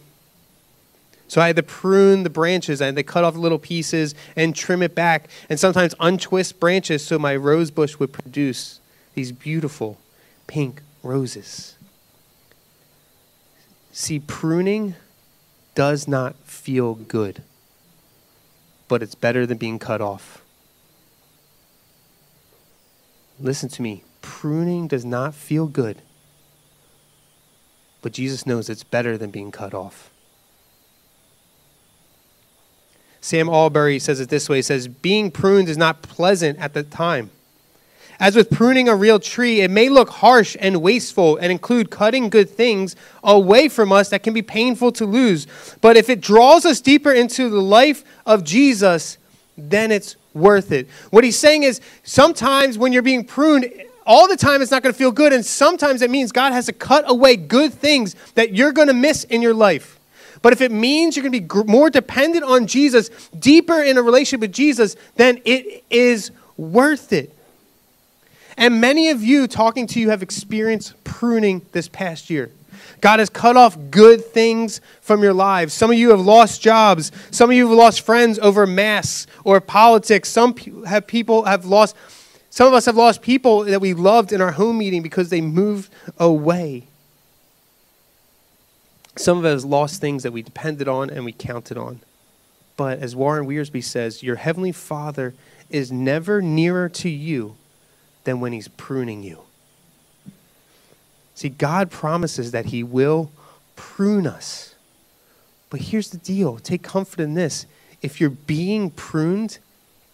So 1.28 1.40
I 1.40 1.46
had 1.46 1.56
to 1.58 1.62
prune 1.62 2.24
the 2.24 2.32
branches. 2.32 2.82
I 2.82 2.88
had 2.88 2.96
to 2.96 3.04
cut 3.04 3.24
off 3.24 3.36
little 3.36 3.60
pieces 3.60 4.16
and 4.36 4.56
trim 4.56 4.82
it 4.82 4.96
back, 4.96 5.30
and 5.48 5.60
sometimes 5.60 5.94
untwist 6.00 6.60
branches 6.60 7.06
so 7.06 7.20
my 7.20 7.36
rose 7.36 7.70
bush 7.70 8.00
would 8.00 8.12
produce 8.12 8.80
these 9.14 9.32
beautiful 9.32 10.00
pink 10.48 10.82
roses. 11.04 11.76
See, 13.92 14.18
pruning 14.18 14.96
does 15.76 16.08
not 16.08 16.36
feel 16.38 16.96
good, 16.96 17.44
but 18.88 19.04
it's 19.04 19.16
better 19.16 19.46
than 19.46 19.58
being 19.58 19.80
cut 19.80 20.02
off. 20.02 20.44
Listen 23.40 23.70
to 23.70 23.82
me. 23.82 24.04
Pruning 24.22 24.88
does 24.88 25.06
not 25.06 25.34
feel 25.34 25.68
good, 25.68 26.02
but 28.02 28.12
Jesus 28.12 28.46
knows 28.46 28.70
it's 28.70 28.84
better 28.84 29.18
than 29.18 29.32
being 29.32 29.52
cut 29.52 29.74
off. 29.74 30.10
Sam 33.22 33.48
Allberry 33.48 34.00
says 34.00 34.20
it 34.20 34.30
this 34.30 34.48
way 34.48 34.58
he 34.58 34.62
says, 34.62 34.88
Being 34.88 35.32
pruned 35.32 35.70
is 35.70 35.78
not 35.78 36.02
pleasant 36.02 36.60
at 36.60 36.74
the 36.74 36.84
time. 36.84 37.32
As 38.20 38.36
with 38.36 38.50
pruning 38.50 38.90
a 38.90 38.96
real 38.96 39.20
tree, 39.20 39.62
it 39.62 39.70
may 39.70 39.90
look 39.90 40.10
harsh 40.10 40.58
and 40.60 40.82
wasteful 40.82 41.38
and 41.38 41.52
include 41.52 41.92
cutting 41.92 42.30
good 42.30 42.50
things 42.50 42.96
away 43.24 43.70
from 43.70 43.92
us 43.92 44.10
that 44.10 44.24
can 44.24 44.34
be 44.34 44.42
painful 44.42 44.92
to 44.94 45.06
lose. 45.06 45.46
But 45.82 45.98
if 45.98 46.10
it 46.10 46.20
draws 46.20 46.66
us 46.66 46.82
deeper 46.82 47.12
into 47.12 47.50
the 47.50 47.62
life 47.62 48.04
of 48.26 48.44
Jesus, 48.44 49.20
then 49.56 49.92
it's 49.92 50.16
worth 50.34 50.72
it. 50.72 50.88
What 51.12 51.24
he's 51.24 51.38
saying 51.38 51.64
is 51.64 51.80
sometimes 52.04 52.78
when 52.78 52.92
you're 52.92 53.04
being 53.04 53.24
pruned, 53.24 53.72
all 54.06 54.28
the 54.28 54.38
time 54.38 54.62
it's 54.62 54.72
not 54.72 54.82
going 54.82 54.94
to 54.94 54.98
feel 54.98 55.12
good, 55.12 55.32
and 55.34 55.46
sometimes 55.46 56.02
it 56.02 56.10
means 56.10 56.32
God 56.32 56.54
has 56.54 56.66
to 56.68 56.74
cut 56.74 57.04
away 57.08 57.36
good 57.36 57.74
things 57.74 58.16
that 58.34 58.56
you're 58.56 58.72
going 58.72 58.88
to 58.88 58.94
miss 58.94 59.26
in 59.26 59.42
your 59.42 59.54
life. 59.54 60.00
But 60.42 60.54
if 60.54 60.62
it 60.62 60.72
means 60.72 61.16
you're 61.16 61.24
going 61.24 61.34
to 61.34 61.42
be 61.42 61.72
more 61.72 61.90
dependent 61.90 62.46
on 62.46 62.68
Jesus, 62.68 63.10
deeper 63.38 63.82
in 63.82 63.98
a 63.98 64.02
relationship 64.02 64.42
with 64.42 64.54
Jesus, 64.54 64.96
then 65.16 65.42
it 65.46 65.84
is 65.90 66.32
worth 66.58 67.14
it. 67.14 67.37
And 68.58 68.82
many 68.82 69.10
of 69.10 69.24
you 69.24 69.48
talking 69.48 69.86
to 69.88 70.00
you 70.00 70.10
have 70.10 70.24
experienced 70.24 71.02
pruning 71.04 71.62
this 71.72 71.88
past 71.88 72.30
year. 72.30 72.52
God 73.00 73.20
has 73.20 73.30
cut 73.30 73.56
off 73.56 73.78
good 73.92 74.26
things 74.26 74.82
from 75.02 75.22
your 75.22 75.34
lives. 75.34 75.74
Some 75.74 75.92
of 75.92 75.98
you 75.98 76.10
have 76.10 76.20
lost 76.20 76.62
jobs. 76.62 77.12
Some 77.30 77.52
of 77.52 77.56
you 77.56 77.68
have 77.70 77.78
lost 77.78 78.02
friends 78.02 78.40
over 78.40 78.66
masks 78.66 79.28
or 79.44 79.62
politics. 79.62 80.30
Some 80.30 80.56
have 80.86 81.06
people 81.06 81.44
have 81.44 81.66
lost 81.66 81.96
some 82.50 82.68
of 82.68 82.74
us 82.74 82.86
have 82.86 82.96
lost 82.96 83.22
people 83.22 83.66
that 83.66 83.82
we 83.82 83.94
loved 83.94 84.32
in 84.32 84.42
our 84.42 84.54
home 84.54 84.80
meeting 84.80 85.04
because 85.04 85.30
they 85.30 85.42
moved 85.42 85.92
away. 86.18 86.88
Some 89.16 89.38
of 89.38 89.46
us 89.46 89.64
lost 89.64 90.02
things 90.02 90.24
that 90.24 90.32
we 90.32 90.42
depended 90.42 90.88
on 90.88 91.12
and 91.12 91.24
we 91.24 91.34
counted 91.34 91.78
on. 91.78 92.00
But 92.76 92.98
as 92.98 93.16
Warren 93.16 93.46
Wiersbe 93.46 93.84
says, 93.84 94.24
your 94.24 94.38
heavenly 94.38 94.72
Father 94.72 95.36
is 95.70 95.92
never 95.92 96.42
nearer 96.42 96.90
to 96.90 97.10
you 97.10 97.58
than 98.28 98.42
when 98.42 98.52
he's 98.52 98.68
pruning 98.68 99.24
you. 99.24 99.40
See, 101.34 101.48
God 101.48 101.90
promises 101.90 102.52
that 102.52 102.66
he 102.66 102.84
will 102.84 103.32
prune 103.78 104.28
us. 104.28 104.76
But 105.70 105.80
here's 105.80 106.10
the 106.10 106.18
deal 106.18 106.60
take 106.60 106.84
comfort 106.84 107.22
in 107.22 107.36
this. 107.36 107.66
If 108.02 108.20
you're 108.20 108.30
being 108.30 108.90
pruned, 108.90 109.60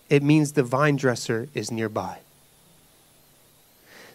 it 0.10 0.22
means 0.22 0.52
the 0.52 0.62
vine 0.62 0.96
dresser 0.96 1.50
is 1.56 1.72
nearby. 1.72 2.20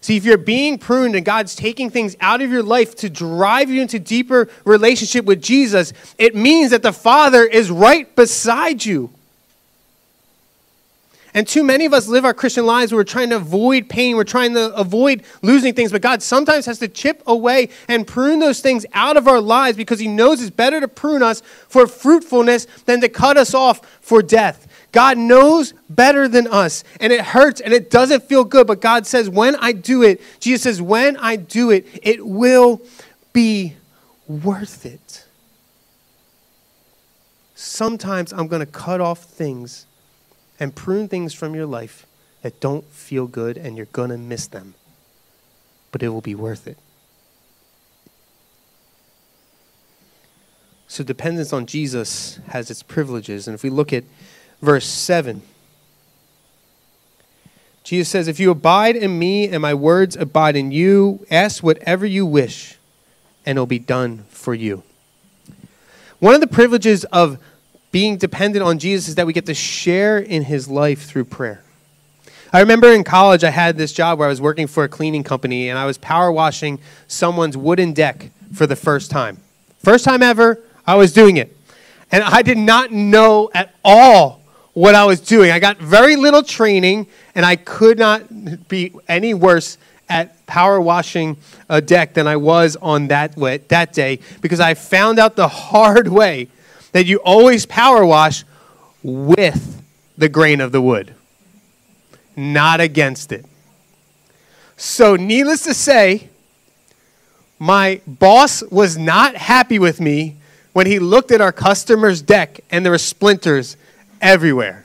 See, 0.01 0.17
if 0.17 0.25
you're 0.25 0.39
being 0.39 0.79
pruned 0.79 1.17
and 1.17 1.25
God's 1.27 1.57
taking 1.57 1.91
things 1.91 2.17
out 2.21 2.41
of 2.41 2.53
your 2.53 2.63
life 2.63 2.95
to 2.97 3.11
drive 3.11 3.69
you 3.69 3.83
into 3.83 3.99
deeper 3.99 4.49
relationship 4.65 5.25
with 5.25 5.43
Jesus, 5.43 5.93
it 6.19 6.37
means 6.37 6.71
that 6.71 6.85
the 6.85 6.93
Father 6.93 7.43
is 7.43 7.69
right 7.69 8.15
beside 8.15 8.85
you. 8.85 9.11
And 11.35 11.47
too 11.47 11.63
many 11.63 11.85
of 11.85 11.93
us 11.93 12.09
live 12.09 12.25
our 12.25 12.35
Christian 12.35 12.65
lives 12.65 12.91
where 12.91 13.01
we're 13.01 13.05
trying 13.05 13.31
to 13.31 13.37
avoid 13.37 13.89
pain, 13.89 14.17
we're 14.17 14.25
trying 14.25 14.55
to 14.55 14.75
avoid 14.75 15.23
losing 15.43 15.75
things, 15.75 15.93
but 15.93 16.01
God 16.01 16.23
sometimes 16.23 16.67
has 16.67 16.79
to 16.79 16.89
chip 16.89 17.23
away 17.27 17.69
and 17.87 18.07
prune 18.07 18.39
those 18.39 18.61
things 18.61 18.87
out 18.95 19.17
of 19.17 19.29
our 19.29 19.41
lives 19.41 19.77
because 19.77 19.99
He 19.99 20.09
knows 20.09 20.41
it's 20.41 20.51
better 20.51 20.81
to 20.81 20.89
prune 20.89 21.23
us 21.23 21.43
for 21.69 21.87
fruitfulness 21.87 22.67
than 22.87 23.01
to 23.03 23.09
cut 23.09 23.37
us 23.37 23.55
off 23.55 23.81
for 24.01 24.23
death. 24.23 24.67
God 24.91 25.19
knows 25.19 25.75
better 25.91 26.29
than 26.29 26.47
us, 26.47 26.83
and 26.99 27.13
it 27.13 27.21
hurts 27.21 27.61
and 27.61 27.75
it 27.75 27.91
doesn't 27.91 28.25
feel 28.25 28.45
good, 28.45 28.67
but 28.67 28.81
God 28.81 29.07
says, 29.07 29.29
when 29.29 29.55
I 29.57 29.73
do 29.73 30.03
it, 30.03 30.23
Jesus 30.41 30.63
says, 30.63 30.83
when 30.83 31.17
I 31.19 31.37
do 31.37 31.71
it, 31.71 31.87
it 32.03 32.27
will 32.27 32.81
be 33.35 33.75
worth 34.27 34.87
it. 34.87 35.27
Sometimes 37.55 38.33
I'm 38.33 38.49
going 38.49 38.61
to 38.61 38.67
cut 38.67 39.01
off 39.01 39.25
things 39.25 39.85
and 40.61 40.75
prune 40.75 41.09
things 41.09 41.35
from 41.35 41.55
your 41.55 41.67
life 41.67 42.07
that 42.43 42.61
don't 42.61 42.85
feel 42.87 43.27
good, 43.27 43.57
and 43.57 43.77
you're 43.77 43.87
going 43.87 44.11
to 44.11 44.19
miss 44.19 44.47
them, 44.47 44.75
but 45.93 46.03
it 46.03 46.09
will 46.09 46.21
be 46.21 46.35
worth 46.35 46.67
it. 46.67 46.79
So, 50.87 51.05
dependence 51.05 51.53
on 51.53 51.67
Jesus 51.67 52.41
has 52.49 52.71
its 52.71 52.83
privileges. 52.83 53.47
And 53.47 53.55
if 53.55 53.63
we 53.63 53.71
look 53.71 53.93
at 53.93 54.05
verse 54.61 54.87
7. 54.87 55.43
Jesus 57.85 58.09
says, 58.09 58.29
If 58.29 58.41
you 58.41 58.51
abide 58.51 58.97
in 58.97 59.19
me 59.19 59.49
and 59.49 59.63
my 59.63 59.75
words 59.75 60.17
abide 60.17 60.57
in 60.57 60.73
you, 60.73 61.25
ask 61.31 61.63
whatever 61.63 62.05
you 62.05 62.27
wish, 62.27 62.77
and 63.47 63.57
it'll 63.57 63.67
be 63.67 63.79
done 63.79 64.25
for 64.29 64.55
you. 64.55 64.83
One 66.19 66.35
of 66.35 66.41
the 66.41 66.47
privileges 66.47 67.05
of 67.05 67.39
being 67.91 68.17
dependent 68.17 68.63
on 68.63 68.79
Jesus 68.79 69.09
is 69.09 69.15
that 69.15 69.27
we 69.27 69.33
get 69.33 69.47
to 69.47 69.55
share 69.55 70.19
in 70.19 70.45
his 70.45 70.69
life 70.69 71.05
through 71.05 71.25
prayer. 71.25 71.63
I 72.53 72.61
remember 72.61 72.93
in 72.93 73.05
college, 73.05 73.45
I 73.45 73.51
had 73.51 73.77
this 73.77 73.93
job 73.93 74.19
where 74.19 74.27
I 74.27 74.31
was 74.31 74.41
working 74.41 74.67
for 74.67 74.85
a 74.85 74.89
cleaning 74.89 75.23
company 75.23 75.69
and 75.69 75.79
I 75.79 75.85
was 75.85 75.99
power 75.99 76.33
washing 76.33 76.79
someone's 77.07 77.57
wooden 77.57 77.93
deck 77.93 78.31
for 78.55 78.67
the 78.67 78.77
first 78.77 79.11
time. 79.11 79.39
First 79.79 80.05
time 80.05 80.23
ever, 80.23 80.61
I 80.87 80.95
was 80.95 81.13
doing 81.13 81.37
it. 81.37 81.55
And 82.11 82.23
I 82.25 82.41
did 82.41 82.57
not 82.57 82.91
know 82.91 83.51
at 83.55 83.75
all 83.85 84.41
what 84.73 84.95
I 84.95 85.05
was 85.05 85.21
doing. 85.21 85.51
I 85.51 85.59
got 85.59 85.79
very 85.79 86.17
little 86.17 86.43
training 86.43 87.07
and 87.35 87.45
I 87.45 87.57
could 87.57 87.99
not 87.99 88.69
be 88.69 88.95
any 89.09 89.35
worse 89.35 89.77
at 90.09 90.47
power 90.47 90.81
washing 90.81 91.37
a 91.69 91.83
deck 91.83 92.15
than 92.15 92.27
I 92.27 92.37
was 92.37 92.77
on 92.77 93.09
that, 93.09 93.37
way, 93.37 93.59
that 93.69 93.93
day 93.93 94.21
because 94.41 94.61
I 94.61 94.73
found 94.73 95.19
out 95.19 95.37
the 95.37 95.49
hard 95.49 96.09
way 96.09 96.49
that 96.93 97.07
you 97.07 97.19
always 97.19 97.67
power 97.67 98.05
wash 98.05 98.45
with 99.03 99.83
the 100.17 100.29
grain 100.29 100.61
of 100.61 100.73
the 100.73 100.81
wood 100.81 101.15
not 102.39 102.81
against 102.81 103.33
it. 103.33 103.45
So, 104.77 105.17
needless 105.17 105.65
to 105.65 105.75
say, 105.75 106.29
my 107.59 108.01
boss 108.07 108.63
was 108.63 108.97
not 108.97 109.35
happy 109.35 109.81
with 109.81 110.01
me 110.01 110.37
when 110.73 110.87
he 110.87 111.01
looked 111.01 111.33
at 111.33 111.41
our 111.41 111.51
customer's 111.51 112.23
deck 112.23 112.61
and 112.71 112.85
there 112.85 112.93
were 112.93 112.99
splinters 112.99 113.77
everywhere. 114.21 114.85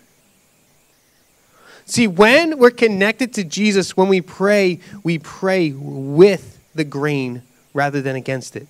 See, 1.85 2.07
when 2.07 2.57
we're 2.57 2.71
connected 2.71 3.35
to 3.35 3.43
Jesus, 3.43 3.95
when 3.95 4.07
we 4.07 4.21
pray, 4.21 4.79
we 5.03 5.19
pray 5.19 5.71
with 5.71 6.59
the 6.73 6.83
grain 6.83 7.43
rather 7.73 8.01
than 8.01 8.15
against 8.15 8.55
it. 8.55 8.67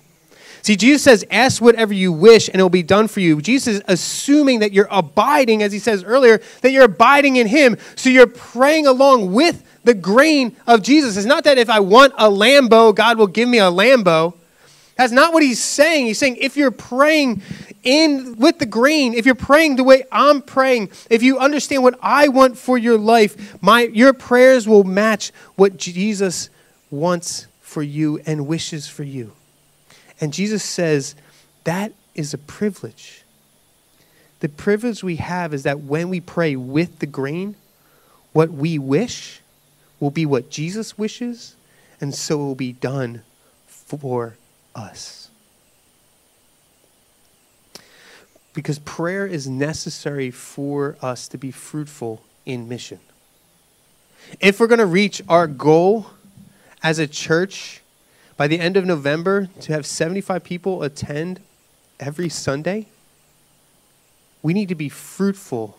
See, 0.64 0.76
Jesus 0.76 1.02
says, 1.02 1.26
Ask 1.30 1.60
whatever 1.60 1.92
you 1.92 2.10
wish 2.10 2.48
and 2.48 2.58
it 2.58 2.62
will 2.62 2.70
be 2.70 2.82
done 2.82 3.06
for 3.06 3.20
you. 3.20 3.42
Jesus 3.42 3.76
is 3.76 3.82
assuming 3.86 4.60
that 4.60 4.72
you're 4.72 4.88
abiding, 4.90 5.62
as 5.62 5.74
he 5.74 5.78
says 5.78 6.02
earlier, 6.02 6.40
that 6.62 6.72
you're 6.72 6.86
abiding 6.86 7.36
in 7.36 7.46
him. 7.46 7.76
So 7.96 8.08
you're 8.08 8.26
praying 8.26 8.86
along 8.86 9.34
with 9.34 9.62
the 9.84 9.92
grain 9.92 10.56
of 10.66 10.80
Jesus. 10.80 11.18
It's 11.18 11.26
not 11.26 11.44
that 11.44 11.58
if 11.58 11.68
I 11.68 11.80
want 11.80 12.14
a 12.16 12.30
Lambo, 12.30 12.94
God 12.94 13.18
will 13.18 13.26
give 13.26 13.46
me 13.46 13.58
a 13.58 13.70
Lambo. 13.70 14.32
That's 14.96 15.12
not 15.12 15.34
what 15.34 15.42
he's 15.42 15.62
saying. 15.62 16.06
He's 16.06 16.18
saying 16.18 16.38
if 16.40 16.56
you're 16.56 16.70
praying 16.70 17.42
in 17.82 18.36
with 18.36 18.58
the 18.58 18.64
grain, 18.64 19.12
if 19.12 19.26
you're 19.26 19.34
praying 19.34 19.76
the 19.76 19.84
way 19.84 20.04
I'm 20.10 20.40
praying, 20.40 20.92
if 21.10 21.22
you 21.22 21.38
understand 21.38 21.82
what 21.82 21.98
I 22.00 22.28
want 22.28 22.56
for 22.56 22.78
your 22.78 22.96
life, 22.96 23.62
my 23.62 23.82
your 23.82 24.14
prayers 24.14 24.66
will 24.66 24.84
match 24.84 25.30
what 25.56 25.76
Jesus 25.76 26.48
wants 26.90 27.48
for 27.60 27.82
you 27.82 28.18
and 28.24 28.46
wishes 28.46 28.88
for 28.88 29.02
you. 29.02 29.32
And 30.20 30.32
Jesus 30.32 30.62
says 30.62 31.14
that 31.64 31.92
is 32.14 32.32
a 32.34 32.38
privilege. 32.38 33.22
The 34.40 34.48
privilege 34.48 35.02
we 35.02 35.16
have 35.16 35.54
is 35.54 35.62
that 35.62 35.80
when 35.80 36.08
we 36.08 36.20
pray 36.20 36.54
with 36.56 36.98
the 36.98 37.06
grain, 37.06 37.56
what 38.32 38.50
we 38.50 38.78
wish 38.78 39.40
will 40.00 40.10
be 40.10 40.26
what 40.26 40.50
Jesus 40.50 40.98
wishes, 40.98 41.56
and 42.00 42.14
so 42.14 42.36
will 42.36 42.54
be 42.54 42.72
done 42.72 43.22
for 43.66 44.36
us. 44.74 45.30
Because 48.52 48.78
prayer 48.80 49.26
is 49.26 49.48
necessary 49.48 50.30
for 50.30 50.96
us 51.00 51.26
to 51.28 51.38
be 51.38 51.50
fruitful 51.50 52.22
in 52.44 52.68
mission. 52.68 53.00
If 54.40 54.60
we're 54.60 54.66
going 54.66 54.78
to 54.78 54.86
reach 54.86 55.22
our 55.28 55.46
goal 55.46 56.06
as 56.82 56.98
a 56.98 57.06
church 57.06 57.80
by 58.36 58.48
the 58.48 58.58
end 58.58 58.76
of 58.76 58.84
November, 58.84 59.48
to 59.60 59.72
have 59.72 59.86
75 59.86 60.42
people 60.42 60.82
attend 60.82 61.40
every 62.00 62.28
Sunday, 62.28 62.86
we 64.42 64.52
need 64.52 64.68
to 64.68 64.74
be 64.74 64.88
fruitful, 64.88 65.78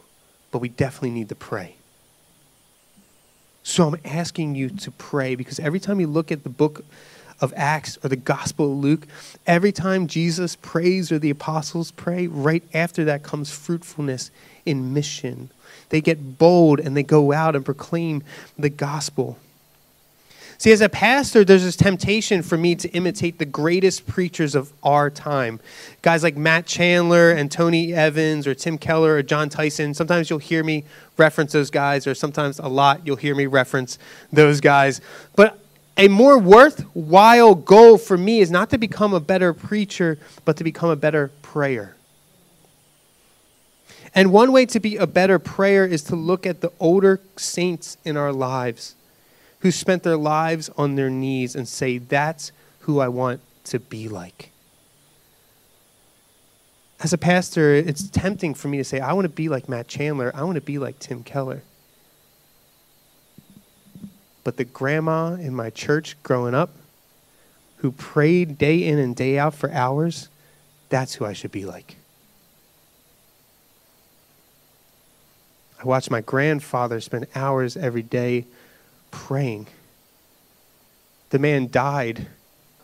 but 0.52 0.60
we 0.60 0.70
definitely 0.70 1.12
need 1.12 1.30
to 1.30 1.36
pray. 1.36 1.76
So 3.64 3.88
I'm 3.88 4.00
asking 4.06 4.56
you 4.56 4.70
to 4.70 4.92
pray 4.92 5.36
because 5.36 5.60
every 5.60 5.80
time 5.80 6.00
you 6.00 6.08
look 6.08 6.32
at 6.32 6.44
the 6.44 6.50
book 6.50 6.86
of 7.42 7.54
Acts 7.58 7.98
or 8.04 8.10
the 8.10 8.16
Gospel 8.16 8.72
of 8.72 8.78
Luke, 8.78 9.08
every 9.46 9.72
time 9.72 10.08
Jesus 10.08 10.56
prays 10.56 11.12
or 11.12 11.20
the 11.20 11.30
apostles 11.30 11.92
pray, 11.92 12.28
right 12.28 12.64
after 12.74 13.04
that 13.06 13.24
comes 13.24 13.52
fruitfulness 13.52 14.32
in 14.66 14.94
mission. 14.94 15.50
They 15.90 16.02
get 16.02 16.38
bold 16.38 16.80
and 16.80 16.96
they 16.96 17.04
go 17.04 17.32
out 17.32 17.56
and 17.56 17.66
proclaim 17.66 18.24
the 18.58 18.70
gospel. 18.70 19.38
See, 20.58 20.72
as 20.72 20.82
a 20.82 20.88
pastor, 20.88 21.44
there's 21.44 21.64
this 21.64 21.76
temptation 21.76 22.42
for 22.42 22.58
me 22.58 22.76
to 22.76 22.90
imitate 22.90 23.40
the 23.40 23.46
greatest 23.46 24.08
preachers 24.08 24.56
of 24.56 24.72
our 24.84 25.10
time. 25.10 25.60
Guys 26.02 26.24
like 26.24 26.38
Matt 26.38 26.66
Chandler 26.66 27.32
and 27.32 27.52
Tony 27.52 27.94
Evans 27.94 28.48
or 28.48 28.56
Tim 28.56 28.78
Keller 28.78 29.16
or 29.16 29.24
Jon 29.24 29.50
Tyson. 29.50 29.94
Sometimes 29.94 30.30
you'll 30.30 30.40
hear 30.40 30.64
me 30.64 30.86
reference 31.18 31.52
those 31.52 31.70
guys, 31.70 32.08
or 32.08 32.16
sometimes 32.16 32.60
a 32.60 32.68
lot 32.68 33.06
you'll 33.06 33.16
hear 33.18 33.36
me 33.36 33.48
reference 33.48 34.00
those 34.32 34.62
guys. 34.62 35.02
But 35.36 35.60
a 35.98 36.08
more 36.08 36.38
worthwhile 36.40 37.56
goal 37.56 37.98
for 37.98 38.18
me 38.18 38.40
is 38.40 38.50
not 38.50 38.70
to 38.70 38.78
become 38.78 39.14
a 39.14 39.20
better 39.20 39.54
preacher, 39.54 40.18
but 40.46 40.58
to 40.58 40.64
become 40.64 40.90
a 40.90 40.96
better 40.96 41.32
prayer. 41.42 41.96
And 44.14 44.32
one 44.32 44.54
way 44.54 44.66
to 44.68 44.80
be 44.80 44.96
a 44.96 45.08
better 45.08 45.38
prayer 45.38 45.86
is 45.86 46.02
to 46.04 46.16
look 46.16 46.46
at 46.46 46.62
the 46.62 46.72
older 46.80 47.20
saints 47.36 47.98
in 48.06 48.16
our 48.16 48.32
lives 48.32 48.96
who 49.66 49.72
spent 49.72 50.04
their 50.04 50.16
lives 50.16 50.70
on 50.78 50.94
their 50.94 51.10
knees 51.10 51.56
and 51.56 51.68
say, 51.68 51.98
That's 51.98 52.52
who 52.82 53.00
I 53.00 53.08
want 53.08 53.42
to 53.64 53.80
be 53.80 54.08
like. 54.08 54.52
As 57.00 57.14
a 57.14 57.18
pastor, 57.18 57.74
it's 57.74 58.08
tempting 58.08 58.54
for 58.54 58.68
me 58.68 58.78
to 58.78 58.84
say, 58.84 59.00
I 59.00 59.14
want 59.14 59.26
to 59.26 59.30
be 59.30 59.50
like 59.50 59.68
Matt 59.68 59.88
Chandler. 59.88 60.32
I 60.36 60.44
want 60.44 60.54
to 60.54 60.62
be 60.62 60.78
like 60.78 61.00
Tim 61.00 61.24
Keller. 61.24 61.64
But 64.44 64.58
the 64.58 64.66
grandma 64.66 65.34
in 65.34 65.56
my 65.56 65.72
church 65.72 66.16
growing 66.22 66.54
up 66.54 66.70
who 67.78 67.92
prayed 67.92 68.60
day 68.60 68.84
in 68.84 69.00
and 69.00 69.16
day 69.16 69.40
out 69.40 69.56
for 69.56 69.72
hours, 69.72 70.30
that's 70.90 71.16
who 71.16 71.26
I 71.26 71.34
should 71.34 71.52
be 71.52 71.66
like. 71.66 71.96
I 75.82 75.86
watched 75.86 76.12
my 76.12 76.22
grandfather 76.22 77.02
spend 77.02 77.26
hours 77.34 77.76
every 77.76 78.04
day 78.04 78.46
praying. 79.16 79.66
The 81.30 81.40
man 81.40 81.70
died, 81.72 82.28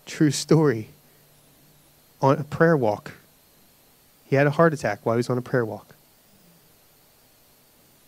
true 0.05 0.31
story, 0.31 0.87
on 2.21 2.39
a 2.39 2.43
prayer 2.45 2.77
walk. 2.77 3.11
He 4.25 4.37
had 4.37 4.47
a 4.47 4.51
heart 4.51 4.73
attack 4.73 4.99
while 5.03 5.15
he 5.15 5.17
was 5.17 5.29
on 5.29 5.37
a 5.37 5.41
prayer 5.41 5.65
walk. 5.65 5.93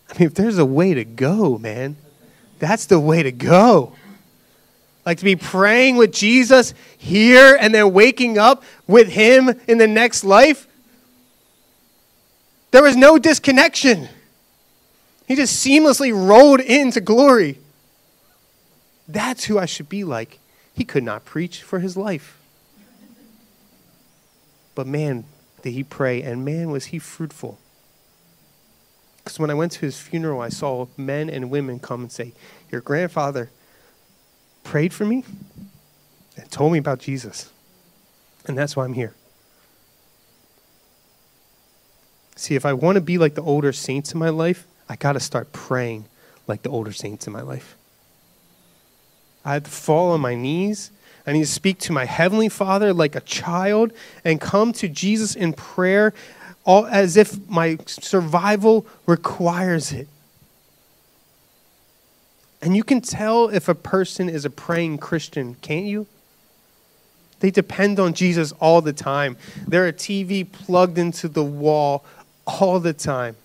I 0.10 0.18
mean, 0.18 0.28
if 0.28 0.36
there's 0.36 0.58
a 0.58 0.66
way 0.66 0.94
to 0.94 1.04
go, 1.04 1.58
man, 1.58 1.98
that's 2.60 2.86
the 2.86 3.00
way 3.00 3.24
to 3.24 3.32
go. 3.32 3.94
Like 5.06 5.18
to 5.18 5.26
be 5.26 5.36
praying 5.36 5.98
with 5.98 6.14
Jesus 6.14 6.74
here 6.98 7.58
and 7.60 7.76
then 7.76 7.92
waking 7.92 8.38
up 8.38 8.64
with 8.88 9.10
him 9.10 9.50
in 9.68 9.78
the 9.80 9.88
next 9.88 10.24
life. 10.24 10.66
There 12.72 12.84
was 12.84 12.96
no 12.96 13.20
disconnection. 13.20 14.08
He 15.28 15.36
just 15.36 15.66
seamlessly 15.66 16.14
rolled 16.14 16.62
into 16.62 17.02
glory. 17.02 17.60
That's 19.08 19.46
who 19.46 19.60
I 19.60 19.66
should 19.66 19.90
be 19.90 20.04
like. 20.04 20.40
He 20.74 20.84
could 20.84 21.04
not 21.04 21.26
preach 21.26 21.62
for 21.62 21.80
his 21.80 21.96
life. 21.96 22.40
But 24.76 24.88
man, 24.88 25.26
did 25.62 25.72
he 25.72 25.84
pray, 25.84 26.22
and 26.22 26.44
man, 26.44 26.72
was 26.72 26.86
he 26.86 27.00
fruitful. 27.00 27.60
Because 29.18 29.40
when 29.40 29.50
I 29.50 29.54
went 29.54 29.72
to 29.74 29.82
his 29.82 30.00
funeral, 30.00 30.42
I 30.42 30.50
saw 30.50 30.88
men 30.98 31.30
and 31.30 31.50
women 31.50 31.80
come 31.80 32.02
and 32.02 32.12
say, 32.12 32.34
Your 32.72 32.82
grandfather 32.82 33.50
prayed 34.64 34.94
for 34.94 35.06
me 35.06 35.24
and 36.36 36.50
told 36.52 36.74
me 36.74 36.80
about 36.80 37.00
Jesus. 37.00 37.52
And 38.46 38.58
that's 38.58 38.76
why 38.76 38.84
I'm 38.84 38.94
here. 38.94 39.14
See, 42.36 42.56
if 42.56 42.66
I 42.66 42.74
want 42.74 42.96
to 42.96 43.02
be 43.02 43.18
like 43.18 43.36
the 43.36 43.44
older 43.44 43.72
saints 43.72 44.12
in 44.12 44.20
my 44.20 44.30
life, 44.30 44.66
I 44.90 44.96
got 44.96 45.14
to 45.14 45.20
start 45.20 45.54
praying 45.54 46.06
like 46.48 46.64
the 46.64 46.70
older 46.70 46.92
saints 46.92 47.28
in 47.28 47.32
my 47.32 47.42
life. 47.42 47.78
I 49.46 49.54
had 49.54 49.66
to 49.66 49.72
fall 49.72 50.12
on 50.12 50.22
my 50.22 50.36
knees. 50.36 50.92
I 51.26 51.34
need 51.34 51.42
to 51.42 51.46
speak 51.46 51.80
to 51.80 51.92
my 51.92 52.06
Heavenly 52.06 52.50
Father 52.50 52.94
like 52.94 53.16
a 53.16 53.22
child 53.22 53.94
and 54.26 54.42
come 54.42 54.74
to 54.74 54.88
Jesus 54.88 55.36
in 55.36 55.54
prayer 55.54 56.14
all, 56.66 56.86
as 56.86 57.18
if 57.18 57.48
my 57.50 57.78
survival 57.86 58.86
requires 59.06 59.92
it. 59.92 60.08
And 62.62 62.76
you 62.78 62.84
can 62.84 63.02
tell 63.02 63.50
if 63.50 63.68
a 63.68 63.76
person 63.76 64.30
is 64.30 64.46
a 64.46 64.50
praying 64.50 65.00
Christian, 65.00 65.56
can't 65.56 65.86
you? 65.86 66.08
They 67.42 67.52
depend 67.52 68.00
on 68.00 68.14
Jesus 68.14 68.54
all 68.54 68.82
the 68.82 68.94
time. 68.94 69.36
They're 69.68 69.88
a 69.88 69.94
TV 69.94 70.50
plugged 70.50 70.98
into 70.98 71.28
the 71.28 71.44
wall 71.44 72.06
all 72.46 72.80
the 72.80 72.94
time. 72.94 73.36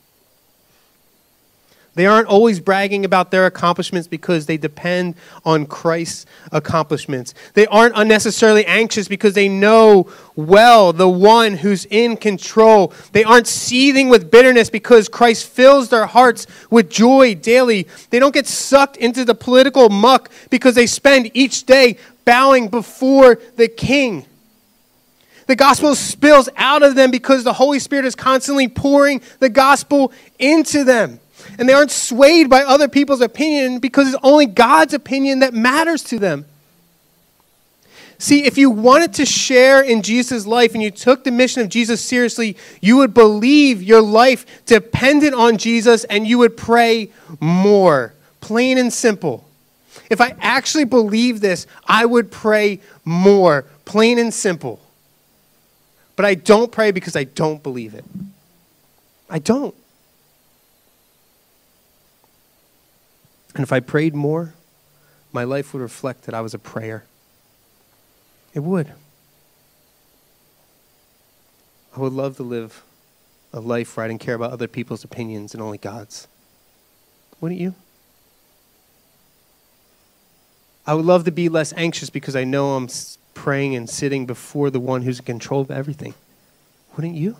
They 1.98 2.06
aren't 2.06 2.28
always 2.28 2.60
bragging 2.60 3.04
about 3.04 3.32
their 3.32 3.44
accomplishments 3.46 4.06
because 4.06 4.46
they 4.46 4.56
depend 4.56 5.16
on 5.44 5.66
Christ's 5.66 6.26
accomplishments. 6.52 7.34
They 7.54 7.66
aren't 7.66 7.94
unnecessarily 7.96 8.64
anxious 8.66 9.08
because 9.08 9.34
they 9.34 9.48
know 9.48 10.08
well 10.36 10.92
the 10.92 11.08
one 11.08 11.54
who's 11.54 11.86
in 11.86 12.16
control. 12.16 12.92
They 13.10 13.24
aren't 13.24 13.48
seething 13.48 14.10
with 14.10 14.30
bitterness 14.30 14.70
because 14.70 15.08
Christ 15.08 15.46
fills 15.48 15.88
their 15.88 16.06
hearts 16.06 16.46
with 16.70 16.88
joy 16.88 17.34
daily. 17.34 17.88
They 18.10 18.20
don't 18.20 18.32
get 18.32 18.46
sucked 18.46 18.96
into 18.98 19.24
the 19.24 19.34
political 19.34 19.88
muck 19.88 20.30
because 20.50 20.76
they 20.76 20.86
spend 20.86 21.32
each 21.34 21.66
day 21.66 21.98
bowing 22.24 22.68
before 22.68 23.40
the 23.56 23.66
King. 23.66 24.24
The 25.48 25.56
gospel 25.56 25.96
spills 25.96 26.48
out 26.56 26.84
of 26.84 26.94
them 26.94 27.10
because 27.10 27.42
the 27.42 27.54
Holy 27.54 27.80
Spirit 27.80 28.04
is 28.04 28.14
constantly 28.14 28.68
pouring 28.68 29.20
the 29.40 29.48
gospel 29.48 30.12
into 30.38 30.84
them 30.84 31.18
and 31.58 31.68
they 31.68 31.72
aren't 31.72 31.90
swayed 31.90 32.48
by 32.48 32.62
other 32.62 32.88
people's 32.88 33.20
opinion 33.20 33.78
because 33.78 34.08
it's 34.08 34.22
only 34.22 34.46
God's 34.46 34.94
opinion 34.94 35.40
that 35.40 35.54
matters 35.54 36.02
to 36.04 36.18
them. 36.18 36.44
See, 38.20 38.44
if 38.44 38.58
you 38.58 38.70
wanted 38.70 39.14
to 39.14 39.26
share 39.26 39.80
in 39.80 40.02
Jesus' 40.02 40.44
life 40.44 40.74
and 40.74 40.82
you 40.82 40.90
took 40.90 41.22
the 41.22 41.30
mission 41.30 41.62
of 41.62 41.68
Jesus 41.68 42.04
seriously, 42.04 42.56
you 42.80 42.96
would 42.96 43.14
believe 43.14 43.80
your 43.80 44.02
life 44.02 44.64
dependent 44.66 45.34
on 45.34 45.56
Jesus 45.56 46.02
and 46.04 46.26
you 46.26 46.38
would 46.38 46.56
pray 46.56 47.12
more. 47.40 48.14
Plain 48.40 48.78
and 48.78 48.92
simple. 48.92 49.48
If 50.10 50.20
I 50.20 50.34
actually 50.40 50.84
believe 50.84 51.40
this, 51.40 51.66
I 51.86 52.06
would 52.06 52.32
pray 52.32 52.80
more. 53.04 53.64
Plain 53.84 54.18
and 54.18 54.34
simple. 54.34 54.80
But 56.16 56.24
I 56.24 56.34
don't 56.34 56.72
pray 56.72 56.90
because 56.90 57.14
I 57.14 57.22
don't 57.22 57.62
believe 57.62 57.94
it. 57.94 58.04
I 59.30 59.38
don't. 59.38 59.74
And 63.58 63.64
if 63.64 63.72
I 63.72 63.80
prayed 63.80 64.14
more, 64.14 64.54
my 65.32 65.42
life 65.42 65.72
would 65.72 65.82
reflect 65.82 66.22
that 66.26 66.34
I 66.34 66.40
was 66.40 66.54
a 66.54 66.60
prayer. 66.60 67.02
It 68.54 68.60
would. 68.60 68.92
I 71.96 71.98
would 71.98 72.12
love 72.12 72.36
to 72.36 72.44
live 72.44 72.84
a 73.52 73.58
life 73.58 73.96
where 73.96 74.04
I 74.04 74.08
didn't 74.08 74.20
care 74.20 74.36
about 74.36 74.52
other 74.52 74.68
people's 74.68 75.02
opinions 75.02 75.54
and 75.54 75.62
only 75.62 75.76
God's. 75.76 76.28
Wouldn't 77.40 77.60
you? 77.60 77.74
I 80.86 80.94
would 80.94 81.04
love 81.04 81.24
to 81.24 81.32
be 81.32 81.48
less 81.48 81.72
anxious 81.76 82.10
because 82.10 82.36
I 82.36 82.44
know 82.44 82.76
I'm 82.76 82.88
praying 83.34 83.74
and 83.74 83.90
sitting 83.90 84.24
before 84.24 84.70
the 84.70 84.78
one 84.78 85.02
who's 85.02 85.18
in 85.18 85.24
control 85.24 85.62
of 85.62 85.72
everything. 85.72 86.14
Wouldn't 86.94 87.16
you? 87.16 87.36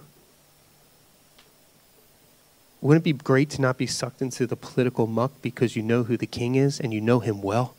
Wouldn't 2.81 3.03
it 3.03 3.05
be 3.05 3.13
great 3.13 3.51
to 3.51 3.61
not 3.61 3.77
be 3.77 3.87
sucked 3.87 4.23
into 4.23 4.47
the 4.47 4.57
political 4.57 5.07
muck 5.07 5.33
because 5.43 5.75
you 5.75 5.83
know 5.83 6.05
who 6.05 6.17
the 6.17 6.27
king 6.27 6.55
is 6.55 6.79
and 6.79 6.93
you 6.93 7.01
know 7.01 7.21
him 7.21 7.43
well? 7.43 7.75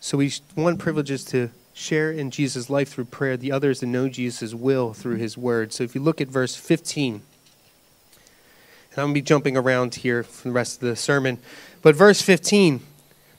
So 0.00 0.18
we 0.18 0.32
one 0.54 0.76
privilege 0.76 1.10
is 1.10 1.24
to 1.26 1.50
share 1.72 2.12
in 2.12 2.30
Jesus' 2.30 2.70
life 2.70 2.90
through 2.90 3.06
prayer. 3.06 3.36
The 3.36 3.50
other 3.50 3.70
is 3.70 3.80
to 3.80 3.86
know 3.86 4.08
Jesus' 4.08 4.54
will 4.54 4.92
through 4.92 5.16
his 5.16 5.36
word. 5.36 5.72
So 5.72 5.84
if 5.84 5.94
you 5.94 6.00
look 6.00 6.20
at 6.20 6.28
verse 6.28 6.54
15, 6.54 7.14
and 7.14 7.22
I'm 8.92 8.96
going 8.96 9.08
to 9.10 9.14
be 9.14 9.22
jumping 9.22 9.56
around 9.56 9.96
here 9.96 10.22
for 10.22 10.48
the 10.48 10.52
rest 10.52 10.82
of 10.82 10.88
the 10.88 10.96
sermon, 10.96 11.38
but 11.82 11.96
verse 11.96 12.22
15 12.22 12.80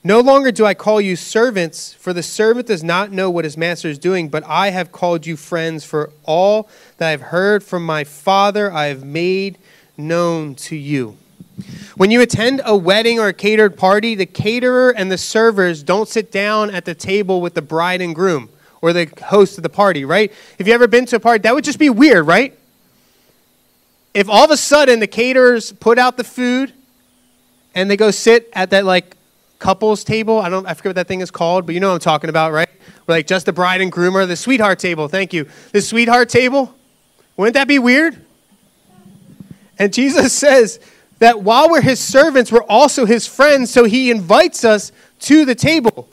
no 0.04 0.20
longer 0.20 0.52
do 0.52 0.64
I 0.64 0.74
call 0.74 1.00
you 1.00 1.16
servants, 1.16 1.92
for 1.94 2.12
the 2.12 2.22
servant 2.22 2.68
does 2.68 2.84
not 2.84 3.10
know 3.10 3.30
what 3.30 3.44
his 3.44 3.56
master 3.56 3.88
is 3.88 3.98
doing, 3.98 4.28
but 4.28 4.44
I 4.46 4.70
have 4.70 4.92
called 4.92 5.26
you 5.26 5.36
friends, 5.36 5.84
for 5.84 6.10
all 6.24 6.68
that 6.98 7.08
I 7.08 7.10
have 7.10 7.22
heard 7.22 7.62
from 7.64 7.84
my 7.84 8.04
Father 8.04 8.72
I 8.72 8.86
have 8.86 9.04
made 9.04 9.58
known 9.96 10.54
to 10.54 10.76
you. 10.76 11.16
When 11.96 12.12
you 12.12 12.20
attend 12.20 12.62
a 12.64 12.76
wedding 12.76 13.18
or 13.18 13.28
a 13.28 13.32
catered 13.32 13.76
party, 13.76 14.14
the 14.14 14.26
caterer 14.26 14.90
and 14.90 15.10
the 15.10 15.18
servers 15.18 15.82
don't 15.82 16.08
sit 16.08 16.30
down 16.30 16.70
at 16.70 16.84
the 16.84 16.94
table 16.94 17.40
with 17.40 17.54
the 17.54 17.62
bride 17.62 18.00
and 18.00 18.14
groom 18.14 18.48
or 18.80 18.92
the 18.92 19.10
host 19.24 19.58
of 19.58 19.64
the 19.64 19.68
party, 19.68 20.04
right? 20.04 20.32
If 20.58 20.68
you 20.68 20.72
ever 20.72 20.86
been 20.86 21.06
to 21.06 21.16
a 21.16 21.20
party, 21.20 21.42
that 21.42 21.54
would 21.54 21.64
just 21.64 21.80
be 21.80 21.90
weird, 21.90 22.26
right? 22.26 22.56
If 24.14 24.28
all 24.28 24.44
of 24.44 24.52
a 24.52 24.56
sudden 24.56 25.00
the 25.00 25.08
caterers 25.08 25.72
put 25.72 25.98
out 25.98 26.16
the 26.16 26.24
food 26.24 26.72
and 27.74 27.90
they 27.90 27.96
go 27.96 28.12
sit 28.12 28.48
at 28.52 28.70
that 28.70 28.84
like 28.84 29.16
couples 29.58 30.04
table. 30.04 30.38
I 30.38 30.48
don't 30.48 30.66
I 30.66 30.74
forget 30.74 30.90
what 30.90 30.96
that 30.96 31.08
thing 31.08 31.20
is 31.20 31.30
called, 31.30 31.66
but 31.66 31.74
you 31.74 31.80
know 31.80 31.88
what 31.88 31.94
I'm 31.94 32.00
talking 32.00 32.30
about, 32.30 32.52
right? 32.52 32.68
We're 33.06 33.16
like 33.16 33.26
just 33.26 33.46
the 33.46 33.52
bride 33.52 33.80
and 33.80 33.90
groom 33.90 34.16
or 34.16 34.26
the 34.26 34.36
sweetheart 34.36 34.78
table. 34.78 35.08
Thank 35.08 35.32
you. 35.32 35.48
The 35.72 35.80
sweetheart 35.80 36.28
table. 36.28 36.74
Wouldn't 37.36 37.54
that 37.54 37.68
be 37.68 37.78
weird? 37.78 38.24
And 39.78 39.92
Jesus 39.92 40.32
says 40.44 40.80
that 41.18 41.42
while 41.42 41.70
we're 41.70 41.80
his 41.80 42.00
servants, 42.00 42.52
we're 42.52 42.62
also 42.64 43.04
his 43.04 43.26
friends, 43.26 43.70
so 43.70 43.84
he 43.84 44.10
invites 44.10 44.64
us 44.64 44.92
to 45.20 45.44
the 45.44 45.54
table. 45.54 46.08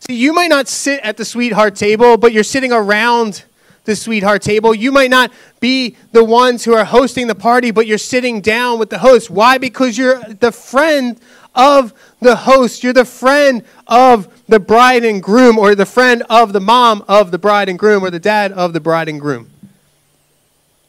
See, 0.00 0.14
you 0.14 0.32
might 0.32 0.48
not 0.48 0.68
sit 0.68 1.00
at 1.00 1.16
the 1.16 1.24
sweetheart 1.24 1.76
table, 1.76 2.16
but 2.16 2.32
you're 2.32 2.44
sitting 2.44 2.72
around 2.72 3.44
the 3.84 3.96
sweetheart 3.96 4.42
table. 4.42 4.74
You 4.74 4.92
might 4.92 5.10
not 5.10 5.30
be 5.60 5.96
the 6.12 6.24
ones 6.24 6.64
who 6.64 6.74
are 6.74 6.84
hosting 6.84 7.26
the 7.26 7.34
party, 7.34 7.70
but 7.70 7.86
you're 7.86 7.98
sitting 7.98 8.40
down 8.40 8.78
with 8.78 8.90
the 8.90 8.98
host. 8.98 9.30
Why? 9.30 9.58
Because 9.58 9.96
you're 9.96 10.20
the 10.22 10.52
friend 10.52 11.18
of 11.54 11.92
the 12.20 12.36
host. 12.36 12.82
You're 12.82 12.92
the 12.92 13.04
friend 13.04 13.62
of 13.86 14.28
the 14.48 14.60
bride 14.60 15.04
and 15.04 15.22
groom, 15.22 15.58
or 15.58 15.74
the 15.74 15.86
friend 15.86 16.22
of 16.28 16.52
the 16.52 16.60
mom 16.60 17.04
of 17.08 17.30
the 17.30 17.38
bride 17.38 17.68
and 17.68 17.78
groom, 17.78 18.04
or 18.04 18.10
the 18.10 18.18
dad 18.18 18.52
of 18.52 18.72
the 18.72 18.80
bride 18.80 19.08
and 19.08 19.20
groom. 19.20 19.50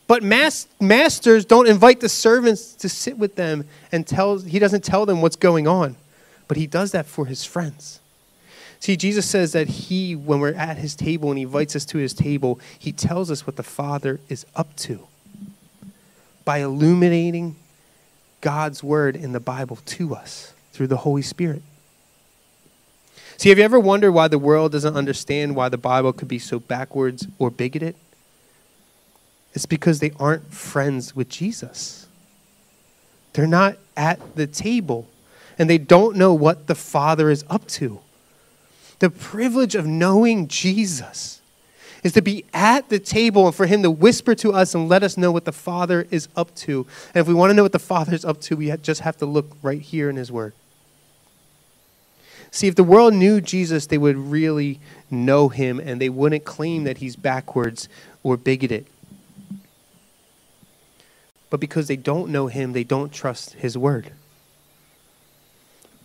But 0.08 0.24
mas- 0.24 0.68
masters 0.80 1.46
don't 1.46 1.68
invite 1.68 2.00
the 2.00 2.10
servants 2.10 2.74
to 2.76 2.90
sit 2.90 3.18
with 3.18 3.36
them 3.36 3.66
and 3.92 4.06
tell, 4.06 4.40
he 4.40 4.60
doesn't 4.60 4.84
tell 4.84 5.06
them 5.06 5.22
what's 5.22 5.36
going 5.36 5.68
on, 5.68 5.96
but 6.48 6.58
he 6.58 6.68
does 6.68 6.92
that 6.92 7.06
for 7.06 7.26
his 7.26 7.44
friends. 7.44 8.00
See, 8.80 8.96
Jesus 8.96 9.26
says 9.26 9.54
that 9.54 9.68
he, 9.68 10.16
when 10.16 10.40
we're 10.40 10.54
at 10.54 10.78
his 10.78 10.96
table 10.96 11.30
and 11.32 11.40
he 11.40 11.44
invites 11.44 11.76
us 11.76 11.86
to 11.86 11.98
his 11.98 12.14
table, 12.14 12.60
he 12.78 12.92
tells 12.92 13.32
us 13.32 13.48
what 13.48 13.56
the 13.56 13.64
Father 13.64 14.20
is 14.30 14.46
up 14.56 14.76
to 14.78 15.08
by 16.44 16.60
illuminating 16.60 17.56
God's 18.42 18.84
word 18.84 19.16
in 19.16 19.32
the 19.32 19.40
Bible 19.40 19.80
to 19.86 20.14
us 20.14 20.54
through 20.76 20.88
the 20.88 20.98
Holy 20.98 21.22
Spirit. 21.22 21.62
See, 23.38 23.50
have 23.50 23.58
you 23.58 23.64
ever 23.64 23.80
wondered 23.80 24.12
why 24.12 24.28
the 24.28 24.40
world 24.40 24.72
doesn't 24.72 24.96
understand 24.96 25.56
why 25.56 25.70
the 25.70 25.78
Bible 25.78 26.14
could 26.14 26.28
be 26.28 26.40
so 26.40 26.60
backwards 26.60 27.28
or 27.38 27.50
bigoted? 27.50 27.96
It's 29.54 29.66
because 29.66 30.00
they 30.00 30.12
aren't 30.20 30.54
friends 30.54 31.16
with 31.16 31.30
Jesus. 31.30 32.08
They're 33.34 33.48
not 33.48 33.78
at 33.98 34.36
the 34.36 34.48
table, 34.48 35.08
and 35.58 35.70
they 35.70 35.78
don't 35.78 36.16
know 36.16 36.34
what 36.34 36.68
the 36.68 36.76
Father 36.76 37.30
is 37.30 37.44
up 37.50 37.68
to. 37.68 38.00
The 39.00 39.10
privilege 39.10 39.76
of 39.76 39.86
knowing 39.86 40.48
Jesus 40.48 41.42
is 42.04 42.14
to 42.14 42.22
be 42.22 42.46
at 42.54 42.88
the 42.90 43.00
table 43.00 43.48
and 43.48 43.56
for 43.56 43.66
him 43.66 43.82
to 43.84 43.92
whisper 43.92 44.36
to 44.36 44.54
us 44.54 44.76
and 44.76 44.88
let 44.88 45.04
us 45.04 45.18
know 45.18 45.32
what 45.32 45.46
the 45.46 45.52
Father 45.52 46.08
is 46.12 46.28
up 46.36 46.54
to. 46.56 46.86
And 47.14 47.22
if 47.22 47.28
we 47.28 47.34
want 47.34 47.50
to 47.50 47.54
know 47.54 47.64
what 47.64 47.72
the 47.72 47.80
Father 47.80 48.14
is 48.14 48.24
up 48.24 48.40
to, 48.42 48.56
we 48.56 48.72
just 48.78 49.02
have 49.02 49.18
to 49.18 49.26
look 49.26 49.58
right 49.62 49.82
here 49.82 50.10
in 50.10 50.16
his 50.16 50.32
word. 50.32 50.54
See, 52.52 52.68
if 52.68 52.76
the 52.76 52.84
world 52.84 53.14
knew 53.14 53.42
Jesus, 53.42 53.88
they 53.88 53.98
would 53.98 54.18
really 54.18 54.80
know 55.12 55.50
him 55.50 55.80
and 55.80 56.00
they 56.00 56.10
wouldn't 56.10 56.46
claim 56.46 56.84
that 56.86 57.00
he's 57.00 57.16
backwards 57.16 57.90
or 58.24 58.38
bigoted. 58.38 58.86
But 61.50 61.60
because 61.60 61.88
they 61.88 61.96
don't 61.96 62.30
know 62.30 62.48
him, 62.48 62.74
they 62.74 62.84
don't 62.84 63.12
trust 63.12 63.54
his 63.54 63.78
word. 63.78 64.12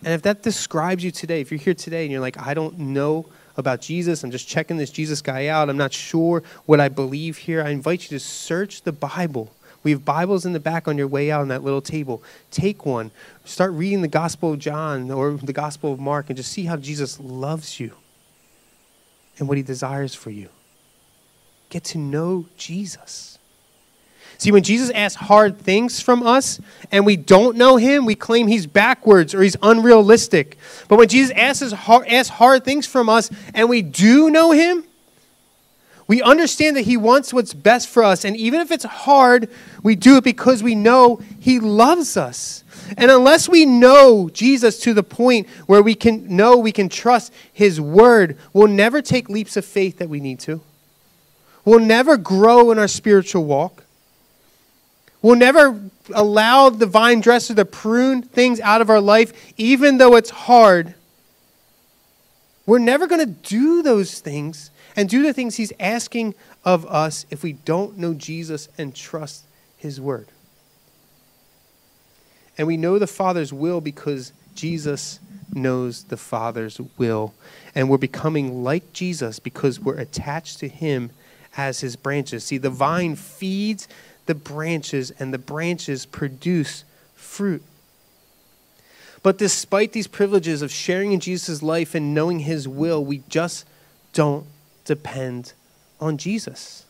And 0.04 0.14
if 0.14 0.22
that 0.22 0.42
describes 0.42 1.04
you 1.04 1.10
today, 1.10 1.40
if 1.40 1.50
you're 1.50 1.60
here 1.60 1.74
today 1.74 2.04
and 2.04 2.12
you're 2.12 2.20
like, 2.20 2.38
I 2.38 2.54
don't 2.54 2.78
know 2.78 3.26
about 3.56 3.80
Jesus, 3.80 4.24
I'm 4.24 4.30
just 4.30 4.48
checking 4.48 4.76
this 4.76 4.90
Jesus 4.90 5.20
guy 5.20 5.48
out, 5.48 5.68
I'm 5.68 5.76
not 5.76 5.92
sure 5.92 6.42
what 6.66 6.80
I 6.80 6.88
believe 6.88 7.36
here, 7.36 7.62
I 7.62 7.70
invite 7.70 8.04
you 8.04 8.08
to 8.10 8.20
search 8.20 8.82
the 8.82 8.92
Bible 8.92 9.52
we 9.82 9.92
have 9.92 10.04
Bibles 10.04 10.44
in 10.44 10.52
the 10.52 10.60
back 10.60 10.86
on 10.86 10.98
your 10.98 11.08
way 11.08 11.30
out 11.30 11.40
on 11.40 11.48
that 11.48 11.64
little 11.64 11.80
table. 11.80 12.22
Take 12.50 12.84
one. 12.84 13.10
Start 13.44 13.72
reading 13.72 14.02
the 14.02 14.08
Gospel 14.08 14.52
of 14.52 14.58
John 14.58 15.10
or 15.10 15.32
the 15.32 15.52
Gospel 15.52 15.92
of 15.92 16.00
Mark 16.00 16.28
and 16.28 16.36
just 16.36 16.52
see 16.52 16.64
how 16.64 16.76
Jesus 16.76 17.18
loves 17.18 17.80
you 17.80 17.92
and 19.38 19.48
what 19.48 19.56
he 19.56 19.62
desires 19.62 20.14
for 20.14 20.30
you. 20.30 20.50
Get 21.70 21.84
to 21.84 21.98
know 21.98 22.46
Jesus. 22.56 23.38
See, 24.36 24.52
when 24.52 24.62
Jesus 24.62 24.90
asks 24.90 25.20
hard 25.20 25.58
things 25.58 26.00
from 26.00 26.26
us 26.26 26.60
and 26.90 27.04
we 27.04 27.16
don't 27.16 27.56
know 27.56 27.76
him, 27.76 28.06
we 28.06 28.14
claim 28.14 28.46
he's 28.46 28.66
backwards 28.66 29.34
or 29.34 29.42
he's 29.42 29.56
unrealistic. 29.62 30.56
But 30.88 30.98
when 30.98 31.08
Jesus 31.08 31.30
asks, 31.36 31.72
hard, 31.72 32.06
asks 32.06 32.30
hard 32.30 32.64
things 32.64 32.86
from 32.86 33.08
us 33.08 33.30
and 33.54 33.68
we 33.68 33.82
do 33.82 34.30
know 34.30 34.50
him, 34.52 34.84
we 36.10 36.20
understand 36.22 36.76
that 36.76 36.86
He 36.86 36.96
wants 36.96 37.32
what's 37.32 37.54
best 37.54 37.88
for 37.88 38.02
us. 38.02 38.24
And 38.24 38.36
even 38.36 38.58
if 38.58 38.72
it's 38.72 38.82
hard, 38.82 39.48
we 39.84 39.94
do 39.94 40.16
it 40.16 40.24
because 40.24 40.60
we 40.60 40.74
know 40.74 41.20
He 41.38 41.60
loves 41.60 42.16
us. 42.16 42.64
And 42.98 43.12
unless 43.12 43.48
we 43.48 43.64
know 43.64 44.28
Jesus 44.28 44.80
to 44.80 44.92
the 44.92 45.04
point 45.04 45.48
where 45.66 45.80
we 45.80 45.94
can 45.94 46.36
know 46.36 46.56
we 46.56 46.72
can 46.72 46.88
trust 46.88 47.32
His 47.52 47.80
word, 47.80 48.36
we'll 48.52 48.66
never 48.66 49.00
take 49.00 49.28
leaps 49.28 49.56
of 49.56 49.64
faith 49.64 49.98
that 49.98 50.08
we 50.08 50.18
need 50.18 50.40
to. 50.40 50.60
We'll 51.64 51.78
never 51.78 52.16
grow 52.16 52.72
in 52.72 52.80
our 52.80 52.88
spiritual 52.88 53.44
walk. 53.44 53.84
We'll 55.22 55.36
never 55.36 55.80
allow 56.12 56.70
the 56.70 56.86
vine 56.86 57.20
dresser 57.20 57.54
to 57.54 57.64
prune 57.64 58.22
things 58.22 58.58
out 58.58 58.80
of 58.80 58.90
our 58.90 59.00
life, 59.00 59.32
even 59.56 59.98
though 59.98 60.16
it's 60.16 60.30
hard. 60.30 60.94
We're 62.66 62.78
never 62.78 63.06
going 63.06 63.20
to 63.20 63.48
do 63.48 63.82
those 63.82 64.18
things 64.18 64.69
and 64.96 65.08
do 65.08 65.22
the 65.22 65.32
things 65.32 65.56
He's 65.56 65.72
asking 65.78 66.34
of 66.64 66.86
us 66.86 67.26
if 67.30 67.42
we 67.42 67.52
don't 67.52 67.98
know 67.98 68.14
Jesus 68.14 68.68
and 68.78 68.94
trust 68.94 69.44
His 69.76 70.00
Word. 70.00 70.28
And 72.58 72.66
we 72.66 72.76
know 72.76 72.98
the 72.98 73.06
Father's 73.06 73.52
will 73.52 73.80
because 73.80 74.32
Jesus 74.54 75.20
knows 75.52 76.04
the 76.04 76.16
Father's 76.16 76.80
will. 76.98 77.34
And 77.74 77.88
we're 77.88 77.98
becoming 77.98 78.62
like 78.62 78.92
Jesus 78.92 79.38
because 79.38 79.80
we're 79.80 79.98
attached 79.98 80.58
to 80.58 80.68
Him 80.68 81.10
as 81.56 81.80
His 81.80 81.96
branches. 81.96 82.44
See, 82.44 82.58
the 82.58 82.70
vine 82.70 83.16
feeds 83.16 83.88
the 84.30 84.34
branches, 84.36 85.10
and 85.18 85.34
the 85.34 85.38
branches 85.38 86.06
produce 86.06 86.84
fruit. 87.16 87.64
But 89.24 89.38
despite 89.38 89.92
these 89.92 90.06
privileges 90.06 90.62
of 90.62 90.70
sharing 90.70 91.10
in 91.10 91.18
Jesus' 91.18 91.64
life 91.64 91.96
and 91.96 92.14
knowing 92.14 92.38
His 92.38 92.68
will, 92.68 93.04
we 93.04 93.22
just 93.28 93.66
don't 94.12 94.46
depend 94.90 95.52
on 96.00 96.18
Jesus. 96.18 96.84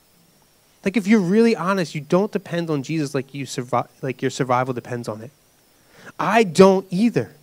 Like 0.82 0.96
if 0.96 1.06
you're 1.06 1.20
really 1.20 1.54
honest, 1.54 1.94
you 1.94 2.00
don't 2.00 2.32
depend 2.32 2.70
on 2.70 2.82
Jesus 2.82 3.14
like 3.14 3.34
you 3.34 3.44
survive 3.44 3.88
like 4.00 4.22
your 4.22 4.30
survival 4.30 4.72
depends 4.72 5.06
on 5.06 5.20
it. 5.20 5.30
I 6.18 6.44
don't 6.44 6.86
either. 6.90 7.34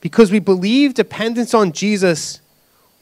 Because 0.00 0.32
we 0.32 0.40
believe 0.40 0.94
dependence 0.94 1.54
on 1.54 1.70
Jesus 1.70 2.40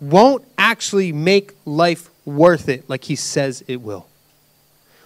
won't 0.01 0.45
actually 0.59 1.13
make 1.13 1.53
life 1.65 2.11
worth 2.27 2.69
it 2.69 2.87
like 2.87 3.05
he 3.05 3.17
says 3.17 3.65
it 3.67 3.81
will. 3.81 4.07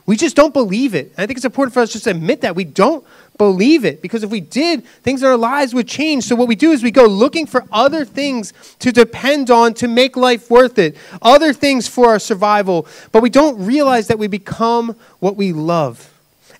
We 0.08 0.16
just 0.16 0.36
don't 0.36 0.54
believe 0.54 0.94
it. 0.94 1.12
I 1.18 1.26
think 1.26 1.36
it's 1.36 1.44
important 1.44 1.74
for 1.74 1.80
us 1.80 1.92
just 1.92 2.04
to 2.04 2.10
admit 2.12 2.40
that. 2.40 2.56
We 2.56 2.64
don't 2.64 3.04
believe 3.36 3.84
it 3.84 4.00
because 4.00 4.22
if 4.22 4.30
we 4.30 4.40
did, 4.40 4.82
things 5.02 5.22
in 5.22 5.28
our 5.28 5.36
lives 5.36 5.74
would 5.74 5.86
change. 5.86 6.24
So, 6.24 6.34
what 6.34 6.48
we 6.48 6.56
do 6.56 6.72
is 6.72 6.82
we 6.82 6.90
go 6.90 7.04
looking 7.04 7.46
for 7.46 7.62
other 7.70 8.06
things 8.06 8.54
to 8.78 8.90
depend 8.90 9.50
on 9.50 9.74
to 9.74 9.86
make 9.86 10.16
life 10.16 10.50
worth 10.50 10.78
it, 10.78 10.96
other 11.20 11.52
things 11.52 11.88
for 11.88 12.08
our 12.08 12.18
survival. 12.18 12.86
But 13.12 13.22
we 13.22 13.28
don't 13.28 13.62
realize 13.66 14.08
that 14.08 14.18
we 14.18 14.28
become 14.28 14.96
what 15.18 15.36
we 15.36 15.52
love. 15.52 16.10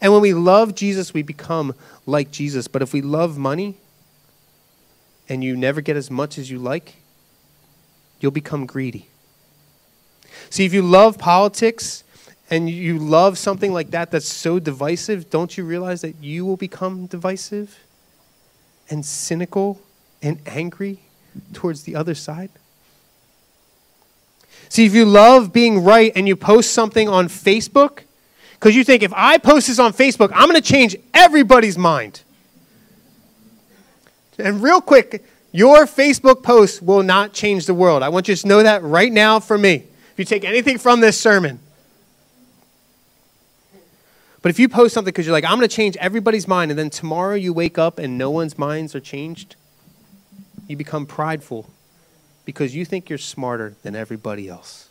And 0.02 0.12
when 0.12 0.20
we 0.20 0.34
love 0.34 0.74
Jesus, 0.74 1.14
we 1.14 1.22
become 1.22 1.74
like 2.04 2.30
Jesus. 2.30 2.68
But 2.68 2.82
if 2.82 2.92
we 2.92 3.00
love 3.00 3.38
money 3.38 3.76
and 5.26 5.42
you 5.42 5.56
never 5.56 5.80
get 5.80 5.96
as 5.96 6.10
much 6.10 6.36
as 6.36 6.50
you 6.50 6.58
like, 6.58 6.96
you'll 8.20 8.30
become 8.30 8.66
greedy. 8.66 9.08
See, 10.50 10.66
if 10.66 10.74
you 10.74 10.82
love 10.82 11.16
politics, 11.16 12.04
and 12.50 12.68
you 12.70 12.98
love 12.98 13.36
something 13.36 13.72
like 13.72 13.90
that 13.90 14.10
that's 14.10 14.28
so 14.28 14.58
divisive, 14.58 15.30
don't 15.30 15.56
you 15.56 15.64
realize 15.64 16.00
that 16.00 16.16
you 16.22 16.46
will 16.46 16.56
become 16.56 17.06
divisive 17.06 17.78
and 18.88 19.04
cynical 19.04 19.80
and 20.22 20.40
angry 20.46 21.00
towards 21.52 21.82
the 21.82 21.94
other 21.94 22.14
side? 22.14 22.50
See, 24.70 24.84
if 24.86 24.94
you 24.94 25.04
love 25.04 25.52
being 25.52 25.84
right 25.84 26.12
and 26.14 26.26
you 26.26 26.36
post 26.36 26.72
something 26.72 27.08
on 27.08 27.28
Facebook, 27.28 28.02
because 28.52 28.74
you 28.74 28.84
think 28.84 29.02
if 29.02 29.12
I 29.14 29.38
post 29.38 29.68
this 29.68 29.78
on 29.78 29.92
Facebook, 29.92 30.30
I'm 30.34 30.48
going 30.48 30.60
to 30.60 30.66
change 30.66 30.96
everybody's 31.14 31.78
mind. 31.78 32.22
And 34.38 34.62
real 34.62 34.80
quick, 34.80 35.24
your 35.52 35.86
Facebook 35.86 36.42
post 36.42 36.82
will 36.82 37.02
not 37.02 37.32
change 37.32 37.66
the 37.66 37.74
world. 37.74 38.02
I 38.02 38.08
want 38.08 38.28
you 38.28 38.36
to 38.36 38.48
know 38.48 38.62
that 38.62 38.82
right 38.82 39.12
now 39.12 39.40
for 39.40 39.56
me. 39.56 39.84
If 40.12 40.18
you 40.18 40.24
take 40.24 40.44
anything 40.44 40.78
from 40.78 41.00
this 41.00 41.18
sermon, 41.20 41.60
but 44.42 44.50
if 44.50 44.58
you 44.58 44.68
post 44.68 44.94
something 44.94 45.10
because 45.10 45.26
you're 45.26 45.32
like, 45.32 45.44
I'm 45.44 45.58
going 45.58 45.68
to 45.68 45.74
change 45.74 45.96
everybody's 45.96 46.46
mind, 46.46 46.70
and 46.70 46.78
then 46.78 46.90
tomorrow 46.90 47.34
you 47.34 47.52
wake 47.52 47.78
up 47.78 47.98
and 47.98 48.16
no 48.16 48.30
one's 48.30 48.56
minds 48.56 48.94
are 48.94 49.00
changed, 49.00 49.56
you 50.66 50.76
become 50.76 51.06
prideful 51.06 51.70
because 52.44 52.74
you 52.74 52.84
think 52.84 53.08
you're 53.08 53.18
smarter 53.18 53.74
than 53.82 53.96
everybody 53.96 54.48
else. 54.48 54.88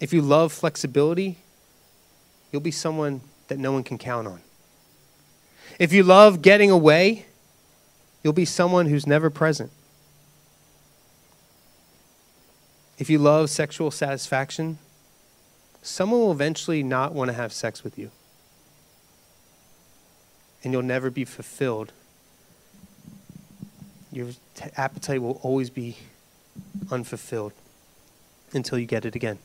If 0.00 0.12
you 0.12 0.20
love 0.20 0.52
flexibility, 0.52 1.38
you'll 2.50 2.60
be 2.60 2.72
someone 2.72 3.20
that 3.48 3.58
no 3.58 3.70
one 3.72 3.84
can 3.84 3.98
count 3.98 4.26
on. 4.26 4.40
If 5.78 5.92
you 5.92 6.02
love 6.02 6.42
getting 6.42 6.70
away, 6.70 7.26
you'll 8.22 8.32
be 8.32 8.44
someone 8.44 8.86
who's 8.86 9.06
never 9.06 9.30
present. 9.30 9.70
If 12.98 13.08
you 13.08 13.18
love 13.18 13.50
sexual 13.50 13.90
satisfaction, 13.90 14.78
someone 15.82 16.20
will 16.20 16.32
eventually 16.32 16.82
not 16.82 17.12
want 17.12 17.28
to 17.28 17.34
have 17.34 17.52
sex 17.52 17.84
with 17.84 17.98
you. 17.98 18.10
And 20.62 20.72
you'll 20.72 20.82
never 20.82 21.10
be 21.10 21.24
fulfilled. 21.24 21.92
Your 24.12 24.28
t- 24.54 24.70
appetite 24.76 25.20
will 25.20 25.40
always 25.42 25.70
be 25.70 25.96
unfulfilled 26.90 27.52
until 28.52 28.78
you 28.78 28.86
get 28.86 29.04
it 29.04 29.16
again. 29.16 29.38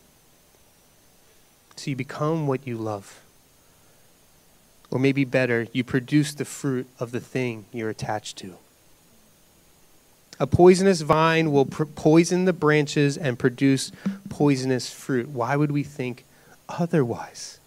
So 1.76 1.90
you 1.90 1.96
become 1.96 2.48
what 2.48 2.68
you 2.68 2.78
love. 2.78 3.22
Or 4.92 5.00
maybe 5.00 5.26
better, 5.26 5.68
you 5.74 5.84
produce 5.84 6.34
the 6.34 6.46
fruit 6.46 6.88
of 7.00 7.12
the 7.12 7.20
thing 7.20 7.66
you're 7.74 7.90
attached 7.90 8.38
to. 8.38 8.56
A 10.40 10.46
poisonous 10.46 11.02
vine 11.02 11.52
will 11.52 11.66
pr- 11.66 11.86
poison 11.86 12.46
the 12.46 12.54
branches 12.54 13.18
and 13.18 13.40
produce 13.40 13.92
poisonous 14.30 14.94
fruit. 14.94 15.30
Why 15.30 15.56
would 15.56 15.72
we 15.72 15.84
think 15.84 16.26
otherwise? 16.70 17.60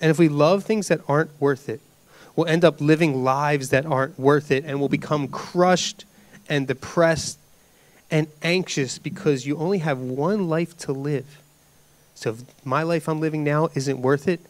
And 0.00 0.10
if 0.10 0.18
we 0.18 0.28
love 0.28 0.64
things 0.64 0.88
that 0.88 1.00
aren't 1.08 1.30
worth 1.40 1.68
it, 1.68 1.80
we'll 2.34 2.46
end 2.46 2.64
up 2.64 2.80
living 2.80 3.22
lives 3.22 3.68
that 3.70 3.84
aren't 3.84 4.18
worth 4.18 4.50
it 4.50 4.64
and 4.64 4.80
we'll 4.80 4.88
become 4.88 5.28
crushed 5.28 6.04
and 6.48 6.66
depressed 6.66 7.38
and 8.10 8.26
anxious 8.42 8.98
because 8.98 9.46
you 9.46 9.56
only 9.56 9.78
have 9.78 9.98
one 9.98 10.48
life 10.48 10.76
to 10.78 10.92
live. 10.92 11.40
So 12.14 12.30
if 12.30 12.66
my 12.66 12.82
life 12.82 13.08
I'm 13.08 13.20
living 13.20 13.44
now 13.44 13.68
isn't 13.74 14.00
worth 14.00 14.26
it, 14.26 14.40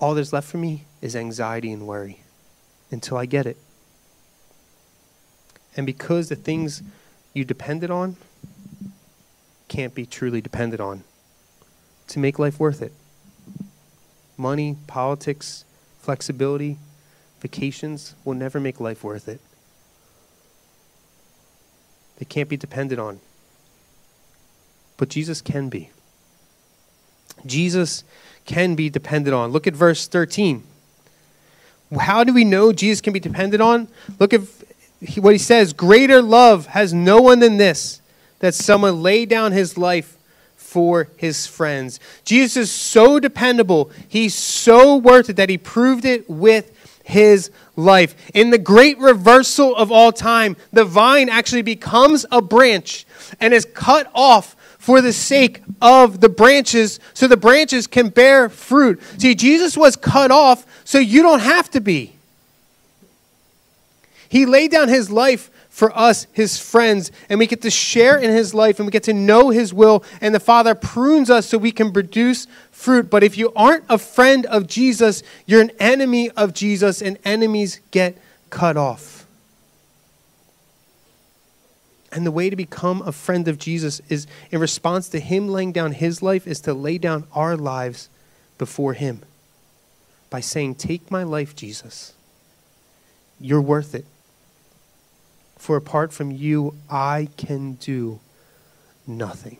all 0.00 0.14
there's 0.14 0.32
left 0.32 0.48
for 0.48 0.58
me 0.58 0.84
is 1.00 1.14
anxiety 1.14 1.72
and 1.72 1.86
worry 1.86 2.20
until 2.90 3.16
I 3.16 3.26
get 3.26 3.46
it. 3.46 3.56
And 5.76 5.86
because 5.86 6.28
the 6.28 6.36
things 6.36 6.82
you 7.34 7.44
depended 7.44 7.90
on 7.90 8.16
can't 9.68 9.94
be 9.94 10.06
truly 10.06 10.40
depended 10.40 10.80
on 10.80 11.04
to 12.08 12.18
make 12.18 12.38
life 12.38 12.58
worth 12.58 12.82
it. 12.82 12.92
Money, 14.36 14.76
politics, 14.86 15.64
flexibility, 16.00 16.78
vacations 17.40 18.14
will 18.24 18.34
never 18.34 18.58
make 18.58 18.80
life 18.80 19.04
worth 19.04 19.28
it. 19.28 19.40
They 22.18 22.24
can't 22.24 22.48
be 22.48 22.56
depended 22.56 22.98
on. 22.98 23.20
But 24.96 25.08
Jesus 25.08 25.40
can 25.40 25.68
be. 25.68 25.90
Jesus 27.46 28.02
can 28.44 28.74
be 28.74 28.90
depended 28.90 29.32
on. 29.32 29.50
Look 29.50 29.66
at 29.66 29.74
verse 29.74 30.08
13. 30.08 30.64
How 32.00 32.24
do 32.24 32.34
we 32.34 32.44
know 32.44 32.72
Jesus 32.72 33.00
can 33.00 33.12
be 33.12 33.20
depended 33.20 33.60
on? 33.60 33.88
Look 34.18 34.34
at 34.34 34.42
what 35.16 35.32
he 35.32 35.38
says 35.38 35.72
Greater 35.72 36.20
love 36.20 36.66
has 36.66 36.92
no 36.92 37.20
one 37.20 37.38
than 37.38 37.56
this, 37.56 38.00
that 38.40 38.54
someone 38.54 39.02
lay 39.02 39.26
down 39.26 39.52
his 39.52 39.76
life 39.76 40.16
for 40.56 41.08
his 41.16 41.46
friends. 41.46 41.98
Jesus 42.24 42.56
is 42.56 42.70
so 42.70 43.18
dependable. 43.18 43.90
He's 44.06 44.34
so 44.34 44.96
worth 44.96 45.30
it 45.30 45.36
that 45.36 45.48
he 45.48 45.58
proved 45.58 46.04
it 46.04 46.28
with 46.28 46.72
his 47.02 47.50
life. 47.74 48.14
In 48.34 48.50
the 48.50 48.58
great 48.58 48.98
reversal 48.98 49.74
of 49.74 49.90
all 49.90 50.12
time, 50.12 50.56
the 50.72 50.84
vine 50.84 51.30
actually 51.30 51.62
becomes 51.62 52.26
a 52.30 52.42
branch 52.42 53.06
and 53.40 53.54
is 53.54 53.64
cut 53.64 54.10
off 54.14 54.54
for 54.78 55.00
the 55.00 55.12
sake 55.12 55.62
of 55.80 56.20
the 56.20 56.28
branches 56.28 57.00
so 57.14 57.26
the 57.26 57.36
branches 57.36 57.86
can 57.86 58.10
bear 58.10 58.48
fruit. 58.48 59.00
See, 59.16 59.34
Jesus 59.34 59.76
was 59.76 59.96
cut 59.96 60.30
off 60.30 60.66
so 60.84 60.98
you 60.98 61.22
don't 61.22 61.40
have 61.40 61.70
to 61.70 61.80
be. 61.80 62.12
He 64.28 64.44
laid 64.44 64.70
down 64.70 64.88
his 64.88 65.10
life 65.10 65.50
for 65.78 65.96
us, 65.96 66.26
his 66.32 66.58
friends, 66.58 67.12
and 67.28 67.38
we 67.38 67.46
get 67.46 67.62
to 67.62 67.70
share 67.70 68.18
in 68.18 68.32
his 68.32 68.52
life 68.52 68.80
and 68.80 68.86
we 68.86 68.90
get 68.90 69.04
to 69.04 69.12
know 69.12 69.50
his 69.50 69.72
will. 69.72 70.02
And 70.20 70.34
the 70.34 70.40
Father 70.40 70.74
prunes 70.74 71.30
us 71.30 71.46
so 71.46 71.56
we 71.56 71.70
can 71.70 71.92
produce 71.92 72.48
fruit. 72.72 73.08
But 73.08 73.22
if 73.22 73.38
you 73.38 73.52
aren't 73.54 73.84
a 73.88 73.96
friend 73.96 74.44
of 74.46 74.66
Jesus, 74.66 75.22
you're 75.46 75.60
an 75.60 75.70
enemy 75.78 76.30
of 76.30 76.52
Jesus, 76.52 77.00
and 77.00 77.16
enemies 77.24 77.78
get 77.92 78.18
cut 78.50 78.76
off. 78.76 79.24
And 82.10 82.26
the 82.26 82.32
way 82.32 82.50
to 82.50 82.56
become 82.56 83.00
a 83.02 83.12
friend 83.12 83.46
of 83.46 83.56
Jesus 83.56 84.00
is 84.08 84.26
in 84.50 84.58
response 84.58 85.08
to 85.10 85.20
him 85.20 85.46
laying 85.46 85.70
down 85.70 85.92
his 85.92 86.22
life, 86.22 86.48
is 86.48 86.60
to 86.62 86.74
lay 86.74 86.98
down 86.98 87.28
our 87.32 87.56
lives 87.56 88.08
before 88.58 88.94
him 88.94 89.22
by 90.28 90.40
saying, 90.40 90.74
Take 90.74 91.08
my 91.08 91.22
life, 91.22 91.54
Jesus. 91.54 92.14
You're 93.38 93.60
worth 93.60 93.94
it. 93.94 94.06
For 95.58 95.76
apart 95.76 96.12
from 96.12 96.30
you, 96.30 96.74
I 96.88 97.28
can 97.36 97.74
do 97.74 98.20
nothing. 99.06 99.58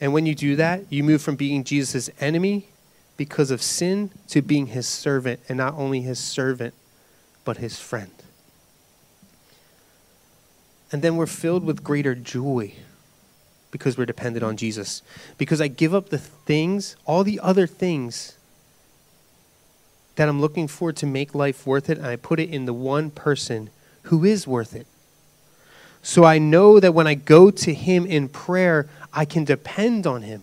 And 0.00 0.12
when 0.12 0.26
you 0.26 0.34
do 0.34 0.56
that, 0.56 0.84
you 0.90 1.04
move 1.04 1.22
from 1.22 1.36
being 1.36 1.64
Jesus' 1.64 2.10
enemy 2.20 2.66
because 3.16 3.50
of 3.50 3.62
sin 3.62 4.10
to 4.28 4.42
being 4.42 4.66
his 4.68 4.88
servant, 4.88 5.40
and 5.48 5.56
not 5.56 5.74
only 5.74 6.00
his 6.00 6.18
servant, 6.18 6.74
but 7.44 7.58
his 7.58 7.78
friend. 7.78 8.10
And 10.90 11.00
then 11.02 11.16
we're 11.16 11.26
filled 11.26 11.64
with 11.64 11.84
greater 11.84 12.14
joy 12.14 12.74
because 13.70 13.98
we're 13.98 14.06
dependent 14.06 14.44
on 14.44 14.56
Jesus. 14.56 15.02
Because 15.38 15.60
I 15.60 15.68
give 15.68 15.94
up 15.94 16.08
the 16.08 16.18
things, 16.18 16.96
all 17.04 17.24
the 17.24 17.40
other 17.40 17.66
things 17.66 18.36
that 20.16 20.28
I'm 20.28 20.40
looking 20.40 20.68
for 20.68 20.92
to 20.92 21.06
make 21.06 21.34
life 21.34 21.66
worth 21.66 21.90
it, 21.90 21.98
and 21.98 22.06
I 22.06 22.16
put 22.16 22.38
it 22.38 22.50
in 22.50 22.66
the 22.66 22.72
one 22.72 23.10
person 23.10 23.70
who 24.04 24.24
is 24.24 24.46
worth 24.46 24.74
it. 24.74 24.86
So 26.02 26.24
I 26.24 26.38
know 26.38 26.80
that 26.80 26.92
when 26.92 27.06
I 27.06 27.14
go 27.14 27.50
to 27.50 27.74
Him 27.74 28.06
in 28.06 28.28
prayer, 28.28 28.88
I 29.12 29.24
can 29.24 29.44
depend 29.44 30.06
on 30.06 30.22
Him. 30.22 30.42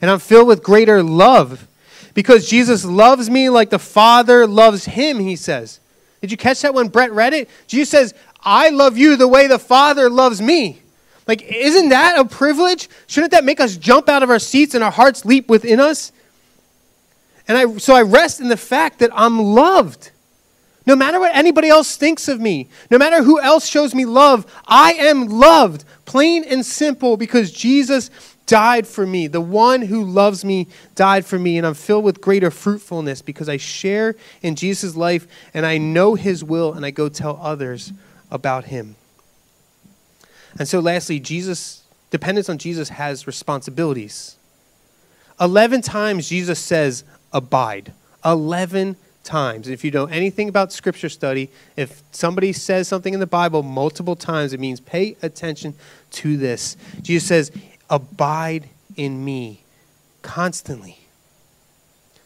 And 0.00 0.10
I'm 0.10 0.18
filled 0.18 0.48
with 0.48 0.62
greater 0.62 1.02
love 1.02 1.66
because 2.14 2.48
Jesus 2.48 2.84
loves 2.84 3.28
me 3.28 3.50
like 3.50 3.70
the 3.70 3.78
Father 3.78 4.46
loves 4.46 4.86
Him, 4.86 5.18
He 5.18 5.36
says. 5.36 5.80
Did 6.20 6.30
you 6.30 6.36
catch 6.36 6.62
that 6.62 6.74
when 6.74 6.88
Brett 6.88 7.12
read 7.12 7.34
it? 7.34 7.48
Jesus 7.66 7.90
says, 7.90 8.14
I 8.42 8.70
love 8.70 8.96
you 8.96 9.16
the 9.16 9.28
way 9.28 9.46
the 9.46 9.58
Father 9.58 10.08
loves 10.08 10.40
me. 10.40 10.80
Like, 11.26 11.42
isn't 11.42 11.90
that 11.90 12.18
a 12.18 12.24
privilege? 12.24 12.88
Shouldn't 13.06 13.32
that 13.32 13.44
make 13.44 13.60
us 13.60 13.76
jump 13.76 14.08
out 14.08 14.22
of 14.22 14.30
our 14.30 14.38
seats 14.38 14.74
and 14.74 14.82
our 14.82 14.90
hearts 14.90 15.24
leap 15.24 15.48
within 15.48 15.78
us? 15.80 16.12
And 17.46 17.58
I, 17.58 17.76
so 17.76 17.94
I 17.94 18.02
rest 18.02 18.40
in 18.40 18.48
the 18.48 18.56
fact 18.56 19.00
that 19.00 19.10
I'm 19.12 19.38
loved. 19.38 20.10
No 20.90 20.96
matter 20.96 21.20
what 21.20 21.36
anybody 21.36 21.68
else 21.68 21.96
thinks 21.96 22.26
of 22.26 22.40
me, 22.40 22.68
no 22.90 22.98
matter 22.98 23.22
who 23.22 23.40
else 23.40 23.64
shows 23.64 23.94
me 23.94 24.04
love, 24.04 24.44
I 24.66 24.94
am 24.94 25.28
loved, 25.28 25.84
plain 26.04 26.42
and 26.42 26.66
simple, 26.66 27.16
because 27.16 27.52
Jesus 27.52 28.10
died 28.46 28.88
for 28.88 29.06
me. 29.06 29.28
The 29.28 29.40
one 29.40 29.82
who 29.82 30.02
loves 30.02 30.44
me 30.44 30.66
died 30.96 31.24
for 31.24 31.38
me, 31.38 31.58
and 31.58 31.64
I'm 31.64 31.74
filled 31.74 32.02
with 32.02 32.20
greater 32.20 32.50
fruitfulness 32.50 33.22
because 33.22 33.48
I 33.48 33.56
share 33.56 34.16
in 34.42 34.56
Jesus' 34.56 34.96
life 34.96 35.28
and 35.54 35.64
I 35.64 35.78
know 35.78 36.16
his 36.16 36.42
will 36.42 36.72
and 36.72 36.84
I 36.84 36.90
go 36.90 37.08
tell 37.08 37.38
others 37.40 37.92
about 38.28 38.64
him. 38.64 38.96
And 40.58 40.66
so, 40.66 40.80
lastly, 40.80 41.20
Jesus, 41.20 41.84
dependence 42.10 42.48
on 42.48 42.58
Jesus 42.58 42.88
has 42.88 43.28
responsibilities. 43.28 44.34
11 45.40 45.82
times 45.82 46.28
Jesus 46.28 46.58
says, 46.58 47.04
abide. 47.32 47.92
11 48.24 48.96
times. 49.24 49.68
If 49.68 49.84
you 49.84 49.90
know 49.90 50.06
anything 50.06 50.48
about 50.48 50.72
scripture 50.72 51.08
study, 51.08 51.50
if 51.76 52.02
somebody 52.12 52.52
says 52.52 52.88
something 52.88 53.14
in 53.14 53.20
the 53.20 53.26
Bible 53.26 53.62
multiple 53.62 54.16
times, 54.16 54.52
it 54.52 54.60
means 54.60 54.80
pay 54.80 55.16
attention 55.22 55.74
to 56.12 56.36
this. 56.36 56.76
Jesus 57.02 57.28
says, 57.28 57.52
Abide 57.88 58.68
in 58.96 59.24
me 59.24 59.62
constantly. 60.22 60.98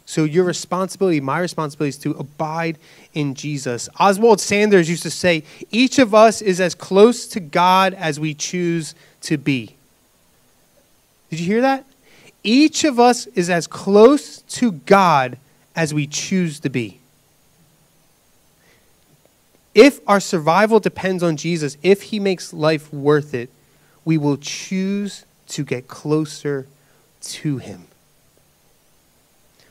So, 0.07 0.25
your 0.25 0.45
responsibility, 0.45 1.21
my 1.21 1.39
responsibility, 1.39 1.89
is 1.89 1.99
to 1.99 2.11
abide 2.13 2.79
in 3.15 3.35
Jesus. 3.35 3.89
Oswald 3.99 4.41
Sanders 4.41 4.89
used 4.91 5.03
to 5.05 5.11
say, 5.11 5.45
Each 5.71 5.99
of 5.99 6.15
us 6.15 6.43
is 6.43 6.61
as 6.61 6.75
close 6.75 7.27
to 7.29 7.41
God 7.41 7.95
as 7.95 8.21
we 8.21 8.35
choose 8.35 8.95
to 9.23 9.39
be. 9.39 9.77
Did 11.31 11.41
you 11.41 11.47
hear 11.47 11.63
that? 11.63 11.87
Each 12.43 12.85
of 12.85 13.01
us 13.01 13.27
is 13.29 13.49
as 13.49 13.67
close 13.67 14.43
to 14.43 14.73
God 14.73 15.39
as 15.75 15.93
we 15.93 16.07
choose 16.07 16.61
to 16.61 16.71
be. 16.71 17.01
If 19.75 20.01
our 20.07 20.21
survival 20.21 20.79
depends 20.79 21.23
on 21.23 21.37
Jesus, 21.37 21.77
if 21.83 22.03
he 22.03 22.21
makes 22.21 22.53
life 22.53 22.93
worth 22.93 23.35
it, 23.35 23.51
we 24.05 24.17
will 24.19 24.37
choose 24.37 25.25
to 25.49 25.65
get 25.65 25.89
closer 25.89 26.67
to 27.23 27.59
him. 27.59 27.87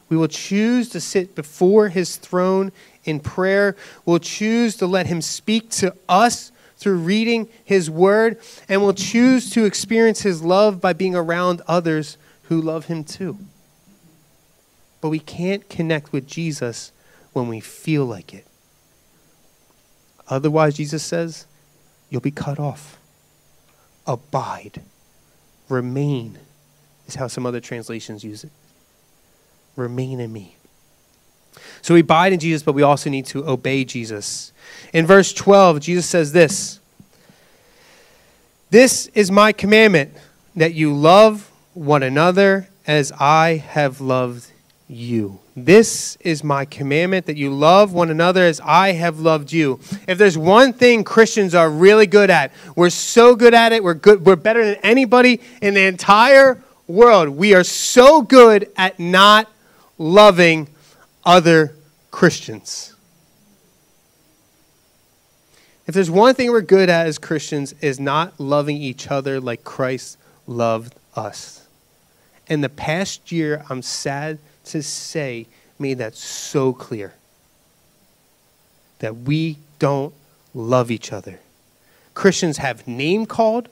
We 0.10 0.18
will 0.18 0.28
choose 0.28 0.90
to 0.90 1.00
sit 1.00 1.36
before 1.36 1.90
his 1.90 2.18
throne 2.18 2.72
in 3.06 3.20
prayer. 3.20 3.76
We'll 4.06 4.20
choose 4.20 4.76
to 4.78 4.86
let 4.86 5.08
him 5.08 5.22
speak 5.22 5.70
to 5.72 5.96
us 6.08 6.52
through 6.78 6.98
reading 6.98 7.48
his 7.64 7.90
word. 7.90 8.40
And 8.68 8.82
we'll 8.82 8.94
choose 8.94 9.50
to 9.52 9.66
experience 9.66 10.22
his 10.22 10.44
love 10.44 10.82
by 10.82 10.94
being 10.94 11.16
around 11.16 11.62
others 11.68 12.18
who 12.44 12.62
love 12.62 12.86
him 12.86 13.04
too. 13.04 13.38
But 15.04 15.10
we 15.10 15.20
can't 15.20 15.68
connect 15.68 16.14
with 16.14 16.26
Jesus 16.26 16.94
when 17.34 17.50
we 17.50 17.60
feel 17.60 18.06
like 18.06 18.34
it. 18.34 18.48
Otherwise, 20.30 20.76
Jesus 20.76 21.04
says, 21.04 21.46
you'll 22.10 22.22
be 22.22 22.32
cut 22.32 22.58
off. 22.58 22.98
Abide. 24.08 24.82
Remain 25.68 26.40
is 27.06 27.16
how 27.16 27.28
some 27.28 27.46
other 27.46 27.60
translations 27.60 28.24
use 28.24 28.46
it. 28.46 28.52
Remain 29.76 30.22
in 30.22 30.32
me. 30.32 30.56
So 31.82 31.96
we 31.96 32.00
abide 32.00 32.32
in 32.32 32.40
Jesus, 32.40 32.64
but 32.64 32.72
we 32.72 32.82
also 32.82 33.10
need 33.10 33.26
to 33.26 33.46
obey 33.46 33.84
Jesus. 33.84 34.54
In 34.94 35.06
verse 35.06 35.34
12, 35.34 35.82
Jesus 35.82 36.06
says 36.06 36.32
this 36.32 36.80
This 38.70 39.08
is 39.08 39.30
my 39.30 39.52
commandment, 39.52 40.14
that 40.56 40.74
you 40.74 40.94
love 40.94 41.52
one 41.74 42.04
another 42.04 42.70
as 42.88 43.12
I 43.20 43.58
have 43.58 44.00
loved 44.00 44.52
you. 44.94 45.40
This 45.56 46.18
is 46.22 46.44
my 46.44 46.66
commandment 46.66 47.28
that 47.28 47.38
you 47.38 47.54
love 47.54 47.94
one 47.94 48.10
another 48.10 48.44
as 48.44 48.60
I 48.64 48.94
have 48.94 49.20
loved 49.20 49.52
you. 49.52 49.80
If 50.08 50.18
there's 50.18 50.38
one 50.38 50.74
thing 50.74 51.04
Christians 51.04 51.54
are 51.54 51.70
really 51.70 52.08
good 52.08 52.30
at, 52.30 52.52
we're 52.76 52.90
so 52.90 53.36
good 53.36 53.54
at 53.54 53.72
it. 53.72 53.84
We're 53.84 53.94
good 53.94 54.26
we're 54.26 54.36
better 54.36 54.66
than 54.66 54.76
anybody 54.84 55.42
in 55.62 55.74
the 55.74 55.86
entire 55.86 56.64
world. 56.88 57.30
We 57.30 57.54
are 57.54 57.64
so 57.64 58.22
good 58.22 58.72
at 58.76 59.00
not 59.00 59.50
loving 59.98 60.68
other 61.24 61.76
Christians. 62.12 62.96
If 65.86 65.94
there's 65.94 66.10
one 66.10 66.34
thing 66.34 66.50
we're 66.50 66.62
good 66.62 66.90
at 66.90 67.08
as 67.08 67.18
Christians 67.18 67.74
is 67.82 68.00
not 68.00 68.40
loving 68.40 68.78
each 68.78 69.12
other 69.12 69.40
like 69.40 69.64
Christ 69.64 70.18
loved 70.48 70.96
us. 71.16 71.68
In 72.48 72.62
the 72.62 72.70
past 72.70 73.32
year, 73.32 73.64
I'm 73.70 73.82
sad 73.82 74.40
to 74.66 74.82
say, 74.82 75.48
made 75.80 75.98
that 75.98 76.16
so 76.16 76.74
clear 76.74 77.14
that 79.00 79.16
we 79.18 79.58
don't 79.80 80.14
love 80.54 80.90
each 80.92 81.12
other. 81.12 81.40
Christians 82.14 82.58
have 82.58 82.88
name 82.88 83.26
called, 83.26 83.70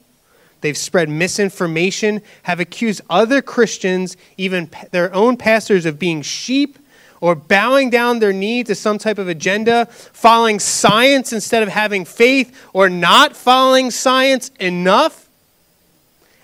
they've 0.62 0.78
spread 0.78 1.10
misinformation, 1.10 2.22
have 2.44 2.60
accused 2.60 3.02
other 3.10 3.42
Christians, 3.42 4.18
even 4.38 4.70
their 4.92 5.14
own 5.14 5.38
pastors, 5.38 5.86
of 5.86 6.00
being 6.00 6.22
sheep 6.22 6.78
or 7.22 7.36
bowing 7.36 7.92
down 7.92 8.18
their 8.20 8.34
knee 8.34 8.64
to 8.64 8.74
some 8.74 8.98
type 8.98 9.20
of 9.20 9.28
agenda, 9.28 9.86
following 9.86 10.60
science 10.60 11.32
instead 11.32 11.62
of 11.62 11.70
having 11.70 12.04
faith, 12.04 12.68
or 12.74 12.90
not 12.90 13.36
following 13.36 13.92
science 13.92 14.50
enough. 14.60 15.30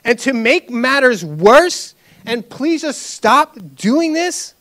And 0.05 0.17
to 0.19 0.33
make 0.33 0.69
matters 0.69 1.25
worse, 1.25 1.95
and 2.27 2.47
please 2.47 2.81
just 2.81 3.01
stop 3.01 3.57
doing 3.75 4.11
this, 4.11 4.53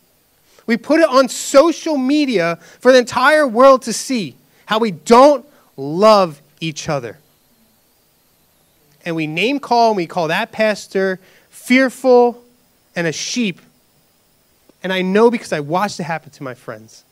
we 0.65 0.77
put 0.77 1.01
it 1.01 1.09
on 1.09 1.27
social 1.27 1.97
media 1.97 2.57
for 2.79 2.93
the 2.93 2.97
entire 2.97 3.45
world 3.45 3.83
to 3.83 3.93
see 3.93 4.35
how 4.65 4.79
we 4.79 4.91
don't 4.91 5.45
love 5.75 6.41
each 6.61 6.89
other. 6.89 7.19
And 9.05 9.15
we 9.15 9.27
name 9.27 9.59
call 9.59 9.89
and 9.89 9.97
we 9.97 10.07
call 10.07 10.29
that 10.29 10.51
pastor 10.51 11.19
fearful 11.49 12.41
and 12.95 13.05
a 13.05 13.11
sheep. 13.11 13.61
And 14.81 14.93
I 14.93 15.01
know 15.01 15.29
because 15.29 15.51
I 15.51 15.59
watched 15.59 15.99
it 15.99 16.03
happen 16.03 16.31
to 16.31 16.43
my 16.43 16.53
friends. 16.53 17.03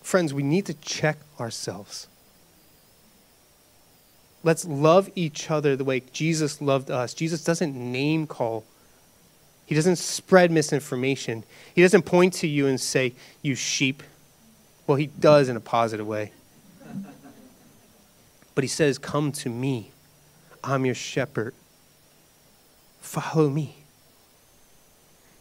Friends, 0.00 0.32
we 0.32 0.42
need 0.42 0.66
to 0.66 0.74
check 0.74 1.18
ourselves. 1.40 2.06
Let's 4.44 4.64
love 4.64 5.10
each 5.14 5.50
other 5.50 5.76
the 5.76 5.84
way 5.84 6.02
Jesus 6.12 6.60
loved 6.60 6.90
us. 6.90 7.14
Jesus 7.14 7.44
doesn't 7.44 7.74
name 7.74 8.26
call, 8.26 8.64
He 9.66 9.74
doesn't 9.74 9.96
spread 9.96 10.50
misinformation. 10.50 11.44
He 11.74 11.82
doesn't 11.82 12.02
point 12.02 12.34
to 12.34 12.48
you 12.48 12.66
and 12.66 12.80
say, 12.80 13.14
You 13.40 13.54
sheep. 13.54 14.02
Well, 14.86 14.96
He 14.96 15.06
does 15.06 15.48
in 15.48 15.56
a 15.56 15.60
positive 15.60 16.06
way. 16.06 16.32
But 18.54 18.64
He 18.64 18.68
says, 18.68 18.98
Come 18.98 19.32
to 19.32 19.48
me. 19.48 19.92
I'm 20.64 20.84
your 20.84 20.94
shepherd. 20.94 21.54
Follow 23.00 23.48
me. 23.48 23.76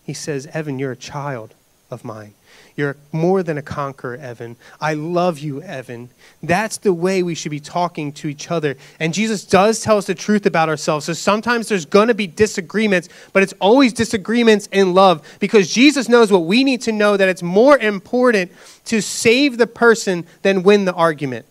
He 0.03 0.13
says, 0.13 0.47
Evan, 0.47 0.79
you're 0.79 0.91
a 0.91 0.97
child 0.97 1.53
of 1.89 2.03
mine. 2.03 2.33
You're 2.75 2.95
more 3.11 3.43
than 3.43 3.57
a 3.57 3.61
conqueror, 3.61 4.15
Evan. 4.15 4.55
I 4.79 4.93
love 4.93 5.39
you, 5.39 5.61
Evan. 5.61 6.09
That's 6.41 6.77
the 6.77 6.93
way 6.93 7.21
we 7.21 7.35
should 7.35 7.51
be 7.51 7.59
talking 7.59 8.11
to 8.13 8.27
each 8.27 8.49
other. 8.49 8.77
And 8.99 9.13
Jesus 9.13 9.43
does 9.43 9.81
tell 9.81 9.97
us 9.97 10.07
the 10.07 10.15
truth 10.15 10.45
about 10.45 10.69
ourselves. 10.69 11.05
So 11.05 11.13
sometimes 11.13 11.67
there's 11.67 11.85
going 11.85 12.07
to 12.07 12.13
be 12.13 12.27
disagreements, 12.27 13.09
but 13.33 13.43
it's 13.43 13.53
always 13.59 13.93
disagreements 13.93 14.67
in 14.71 14.93
love 14.93 15.37
because 15.39 15.71
Jesus 15.71 16.07
knows 16.07 16.31
what 16.31 16.45
we 16.45 16.63
need 16.63 16.81
to 16.81 16.91
know 16.91 17.17
that 17.17 17.29
it's 17.29 17.43
more 17.43 17.77
important 17.77 18.51
to 18.85 19.01
save 19.01 19.57
the 19.57 19.67
person 19.67 20.25
than 20.41 20.63
win 20.63 20.85
the 20.85 20.93
argument. 20.93 21.45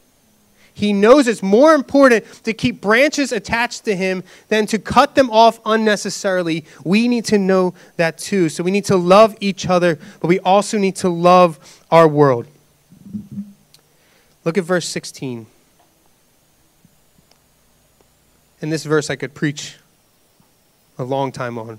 He 0.81 0.95
knows 0.95 1.29
it's 1.29 1.43
more 1.43 1.75
important 1.75 2.25
to 2.45 2.55
keep 2.55 2.81
branches 2.81 3.33
attached 3.33 3.85
to 3.85 3.95
him 3.95 4.25
than 4.49 4.65
to 4.69 4.79
cut 4.79 5.15
them 5.15 5.29
off 5.31 5.61
unnecessarily. 5.67 6.65
We 6.85 7.07
need 7.07 7.27
to 7.27 7.37
know 7.37 7.75
that 7.97 8.17
too. 8.17 8.49
So 8.49 8.65
we 8.65 8.71
need 8.71 8.87
to 8.87 8.97
love 8.97 9.37
each 9.41 9.67
other, 9.67 9.99
but 10.21 10.29
we 10.29 10.41
also 10.41 10.79
need 10.79 10.97
to 10.97 11.11
love 11.11 11.85
our 11.91 12.09
world. 12.09 12.47
Look 14.43 14.57
at 14.57 14.65
verse 14.65 14.89
16. 14.89 15.47
In 18.63 18.71
this 18.71 18.85
verse, 18.85 19.11
I 19.11 19.17
could 19.17 19.35
preach 19.35 19.77
a 20.97 21.05
long 21.05 21.31
time 21.31 21.59
on. 21.59 21.79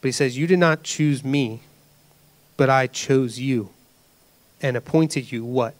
But 0.00 0.08
he 0.08 0.12
says, 0.12 0.36
You 0.36 0.48
did 0.48 0.58
not 0.58 0.82
choose 0.82 1.22
me, 1.22 1.60
but 2.56 2.68
I 2.68 2.88
chose 2.88 3.38
you 3.38 3.70
and 4.60 4.76
appointed 4.76 5.30
you 5.30 5.44
what? 5.44 5.74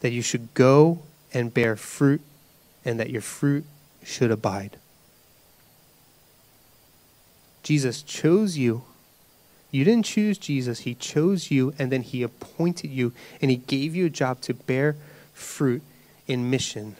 That 0.00 0.12
you 0.12 0.22
should 0.22 0.54
go 0.54 1.00
and 1.32 1.52
bear 1.52 1.76
fruit, 1.76 2.22
and 2.84 3.00
that 3.00 3.10
your 3.10 3.22
fruit 3.22 3.64
should 4.04 4.30
abide. 4.30 4.78
Jesus 7.62 8.02
chose 8.02 8.56
you. 8.56 8.84
You 9.72 9.84
didn't 9.84 10.06
choose 10.06 10.38
Jesus, 10.38 10.80
He 10.80 10.94
chose 10.94 11.50
you, 11.50 11.74
and 11.78 11.90
then 11.90 12.02
He 12.02 12.22
appointed 12.22 12.90
you, 12.90 13.12
and 13.42 13.50
He 13.50 13.56
gave 13.56 13.94
you 13.94 14.06
a 14.06 14.10
job 14.10 14.40
to 14.42 14.54
bear 14.54 14.96
fruit 15.34 15.82
in 16.26 16.48
mission. 16.48 16.96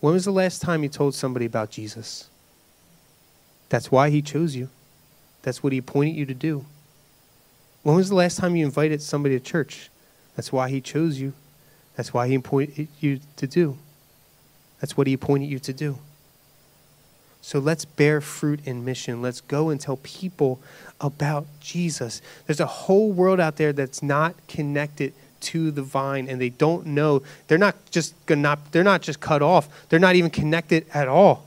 When 0.00 0.14
was 0.14 0.24
the 0.24 0.30
last 0.30 0.62
time 0.62 0.82
you 0.82 0.88
told 0.88 1.14
somebody 1.14 1.44
about 1.44 1.70
Jesus? 1.70 2.30
That's 3.68 3.90
why 3.90 4.10
He 4.10 4.22
chose 4.22 4.54
you. 4.56 4.68
That's 5.42 5.62
what 5.62 5.72
He 5.72 5.78
appointed 5.78 6.14
you 6.14 6.24
to 6.26 6.34
do. 6.34 6.64
When 7.82 7.96
was 7.96 8.08
the 8.08 8.14
last 8.14 8.38
time 8.38 8.56
you 8.56 8.64
invited 8.64 9.02
somebody 9.02 9.38
to 9.38 9.44
church? 9.44 9.89
That's 10.36 10.52
why 10.52 10.70
He 10.70 10.80
chose 10.80 11.20
you. 11.20 11.32
That's 11.96 12.14
why 12.14 12.28
He 12.28 12.34
appointed 12.34 12.88
you 13.00 13.20
to 13.36 13.46
do. 13.46 13.78
That's 14.80 14.96
what 14.96 15.06
He 15.06 15.12
appointed 15.12 15.46
you 15.46 15.58
to 15.58 15.72
do. 15.72 15.98
So 17.42 17.58
let's 17.58 17.84
bear 17.84 18.20
fruit 18.20 18.60
in 18.64 18.84
mission. 18.84 19.22
Let's 19.22 19.40
go 19.40 19.70
and 19.70 19.80
tell 19.80 19.96
people 19.96 20.60
about 21.00 21.46
Jesus. 21.60 22.20
There's 22.46 22.60
a 22.60 22.66
whole 22.66 23.12
world 23.12 23.40
out 23.40 23.56
there 23.56 23.72
that's 23.72 24.02
not 24.02 24.34
connected 24.46 25.14
to 25.40 25.70
the 25.70 25.82
vine 25.82 26.28
and 26.28 26.40
they 26.40 26.50
don't 26.50 26.86
know. 26.86 27.22
They're 27.48 27.58
not 27.58 27.76
just 27.90 28.14
gonna 28.26 28.58
they're 28.72 28.84
not 28.84 29.00
just 29.00 29.20
cut 29.20 29.40
off. 29.42 29.88
They're 29.88 29.98
not 29.98 30.16
even 30.16 30.30
connected 30.30 30.86
at 30.92 31.08
all. 31.08 31.46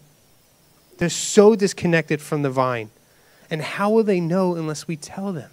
They're 0.97 1.09
so 1.09 1.55
disconnected 1.55 2.21
from 2.21 2.41
the 2.41 2.49
vine. 2.49 2.89
And 3.49 3.61
how 3.61 3.91
will 3.91 4.03
they 4.03 4.19
know 4.19 4.55
unless 4.55 4.87
we 4.87 4.95
tell 4.95 5.31
them? 5.31 5.49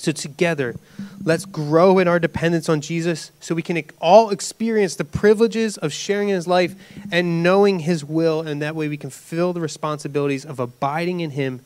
So, 0.00 0.12
together, 0.12 0.76
let's 1.22 1.44
grow 1.44 1.98
in 1.98 2.08
our 2.08 2.18
dependence 2.18 2.70
on 2.70 2.80
Jesus 2.80 3.32
so 3.38 3.54
we 3.54 3.60
can 3.60 3.82
all 4.00 4.30
experience 4.30 4.96
the 4.96 5.04
privileges 5.04 5.76
of 5.76 5.92
sharing 5.92 6.30
in 6.30 6.36
his 6.36 6.48
life 6.48 6.74
and 7.12 7.42
knowing 7.42 7.80
his 7.80 8.02
will, 8.02 8.40
and 8.40 8.62
that 8.62 8.74
way 8.74 8.88
we 8.88 8.96
can 8.96 9.10
fill 9.10 9.52
the 9.52 9.60
responsibilities 9.60 10.46
of 10.46 10.58
abiding 10.58 11.20
in 11.20 11.32
him 11.32 11.60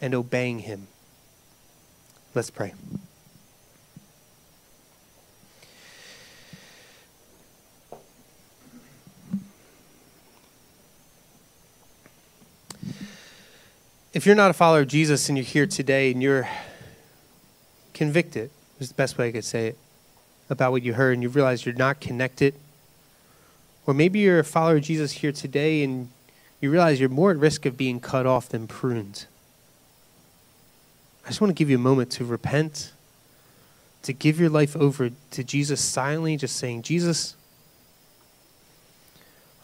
and 0.00 0.14
obeying 0.14 0.60
him. 0.60 0.86
Let's 2.34 2.48
pray. 2.48 2.72
If 14.14 14.24
you're 14.24 14.34
not 14.34 14.50
a 14.50 14.54
follower 14.54 14.80
of 14.80 14.88
Jesus 14.88 15.28
and 15.28 15.36
you're 15.36 15.44
here 15.44 15.66
today 15.66 16.10
and 16.10 16.22
you're 16.22 16.48
convicted, 17.98 18.50
is 18.78 18.88
the 18.88 18.94
best 18.94 19.18
way 19.18 19.28
I 19.28 19.32
could 19.32 19.44
say 19.44 19.66
it, 19.66 19.78
about 20.48 20.70
what 20.70 20.82
you 20.82 20.94
heard, 20.94 21.14
and 21.14 21.22
you 21.22 21.28
realize 21.28 21.66
you're 21.66 21.74
not 21.74 22.00
connected. 22.00 22.54
Or 23.86 23.92
maybe 23.92 24.20
you're 24.20 24.38
a 24.38 24.44
follower 24.44 24.76
of 24.76 24.82
Jesus 24.82 25.12
here 25.12 25.32
today 25.32 25.82
and 25.82 26.10
you 26.60 26.70
realize 26.70 27.00
you're 27.00 27.08
more 27.08 27.32
at 27.32 27.36
risk 27.38 27.66
of 27.66 27.76
being 27.76 28.00
cut 28.00 28.24
off 28.24 28.48
than 28.48 28.66
pruned. 28.66 29.26
I 31.24 31.28
just 31.28 31.40
want 31.40 31.50
to 31.50 31.54
give 31.54 31.68
you 31.68 31.76
a 31.76 31.80
moment 31.80 32.10
to 32.12 32.24
repent, 32.24 32.92
to 34.02 34.12
give 34.12 34.38
your 34.38 34.48
life 34.48 34.76
over 34.76 35.10
to 35.32 35.44
Jesus 35.44 35.80
silently, 35.80 36.36
just 36.36 36.56
saying, 36.56 36.82
Jesus, 36.82 37.34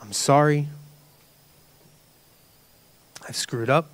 I'm 0.03 0.13
sorry. 0.13 0.67
I've 3.29 3.37
screwed 3.37 3.71
up. 3.71 3.94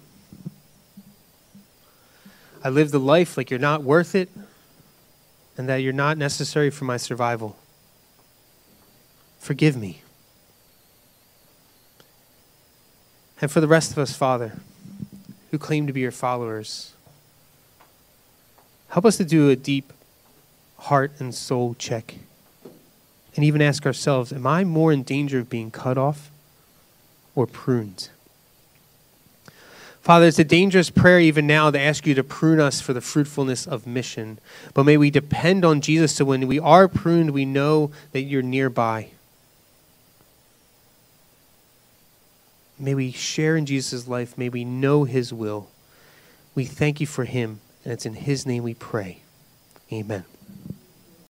I 2.62 2.68
live 2.68 2.90
the 2.90 3.00
life 3.00 3.36
like 3.36 3.50
you're 3.50 3.58
not 3.58 3.82
worth 3.82 4.14
it 4.14 4.28
and 5.56 5.68
that 5.68 5.76
you're 5.76 5.92
not 5.92 6.18
necessary 6.18 6.70
for 6.70 6.84
my 6.84 6.96
survival. 6.96 7.56
Forgive 9.38 9.76
me. 9.76 10.02
And 13.40 13.50
for 13.50 13.60
the 13.60 13.68
rest 13.68 13.92
of 13.92 13.98
us, 13.98 14.14
Father, 14.14 14.58
who 15.50 15.58
claim 15.58 15.86
to 15.86 15.92
be 15.92 16.00
your 16.00 16.10
followers, 16.10 16.92
help 18.88 19.06
us 19.06 19.16
to 19.16 19.24
do 19.24 19.48
a 19.48 19.56
deep 19.56 19.92
heart 20.78 21.12
and 21.18 21.34
soul 21.34 21.74
check 21.78 22.16
and 23.34 23.44
even 23.44 23.62
ask 23.62 23.86
ourselves 23.86 24.32
Am 24.32 24.46
I 24.46 24.64
more 24.64 24.92
in 24.92 25.02
danger 25.02 25.38
of 25.38 25.48
being 25.48 25.70
cut 25.70 25.96
off 25.96 26.30
or 27.34 27.46
pruned? 27.46 28.10
Father, 30.00 30.26
it's 30.26 30.38
a 30.38 30.44
dangerous 30.44 30.88
prayer 30.88 31.20
even 31.20 31.46
now 31.46 31.70
to 31.70 31.78
ask 31.78 32.06
you 32.06 32.14
to 32.14 32.24
prune 32.24 32.58
us 32.58 32.80
for 32.80 32.92
the 32.92 33.02
fruitfulness 33.02 33.66
of 33.66 33.86
mission. 33.86 34.38
But 34.72 34.84
may 34.84 34.96
we 34.96 35.10
depend 35.10 35.64
on 35.64 35.82
Jesus 35.82 36.14
so 36.14 36.24
when 36.24 36.46
we 36.46 36.58
are 36.58 36.88
pruned, 36.88 37.32
we 37.32 37.44
know 37.44 37.90
that 38.12 38.22
you're 38.22 38.42
nearby. 38.42 39.10
May 42.78 42.94
we 42.94 43.12
share 43.12 43.56
in 43.56 43.66
Jesus' 43.66 44.08
life. 44.08 44.38
May 44.38 44.48
we 44.48 44.64
know 44.64 45.04
his 45.04 45.34
will. 45.34 45.68
We 46.54 46.64
thank 46.64 46.98
you 46.98 47.06
for 47.06 47.24
him, 47.24 47.60
and 47.84 47.92
it's 47.92 48.06
in 48.06 48.14
his 48.14 48.46
name 48.46 48.62
we 48.62 48.74
pray. 48.74 49.20
Amen. 49.92 50.24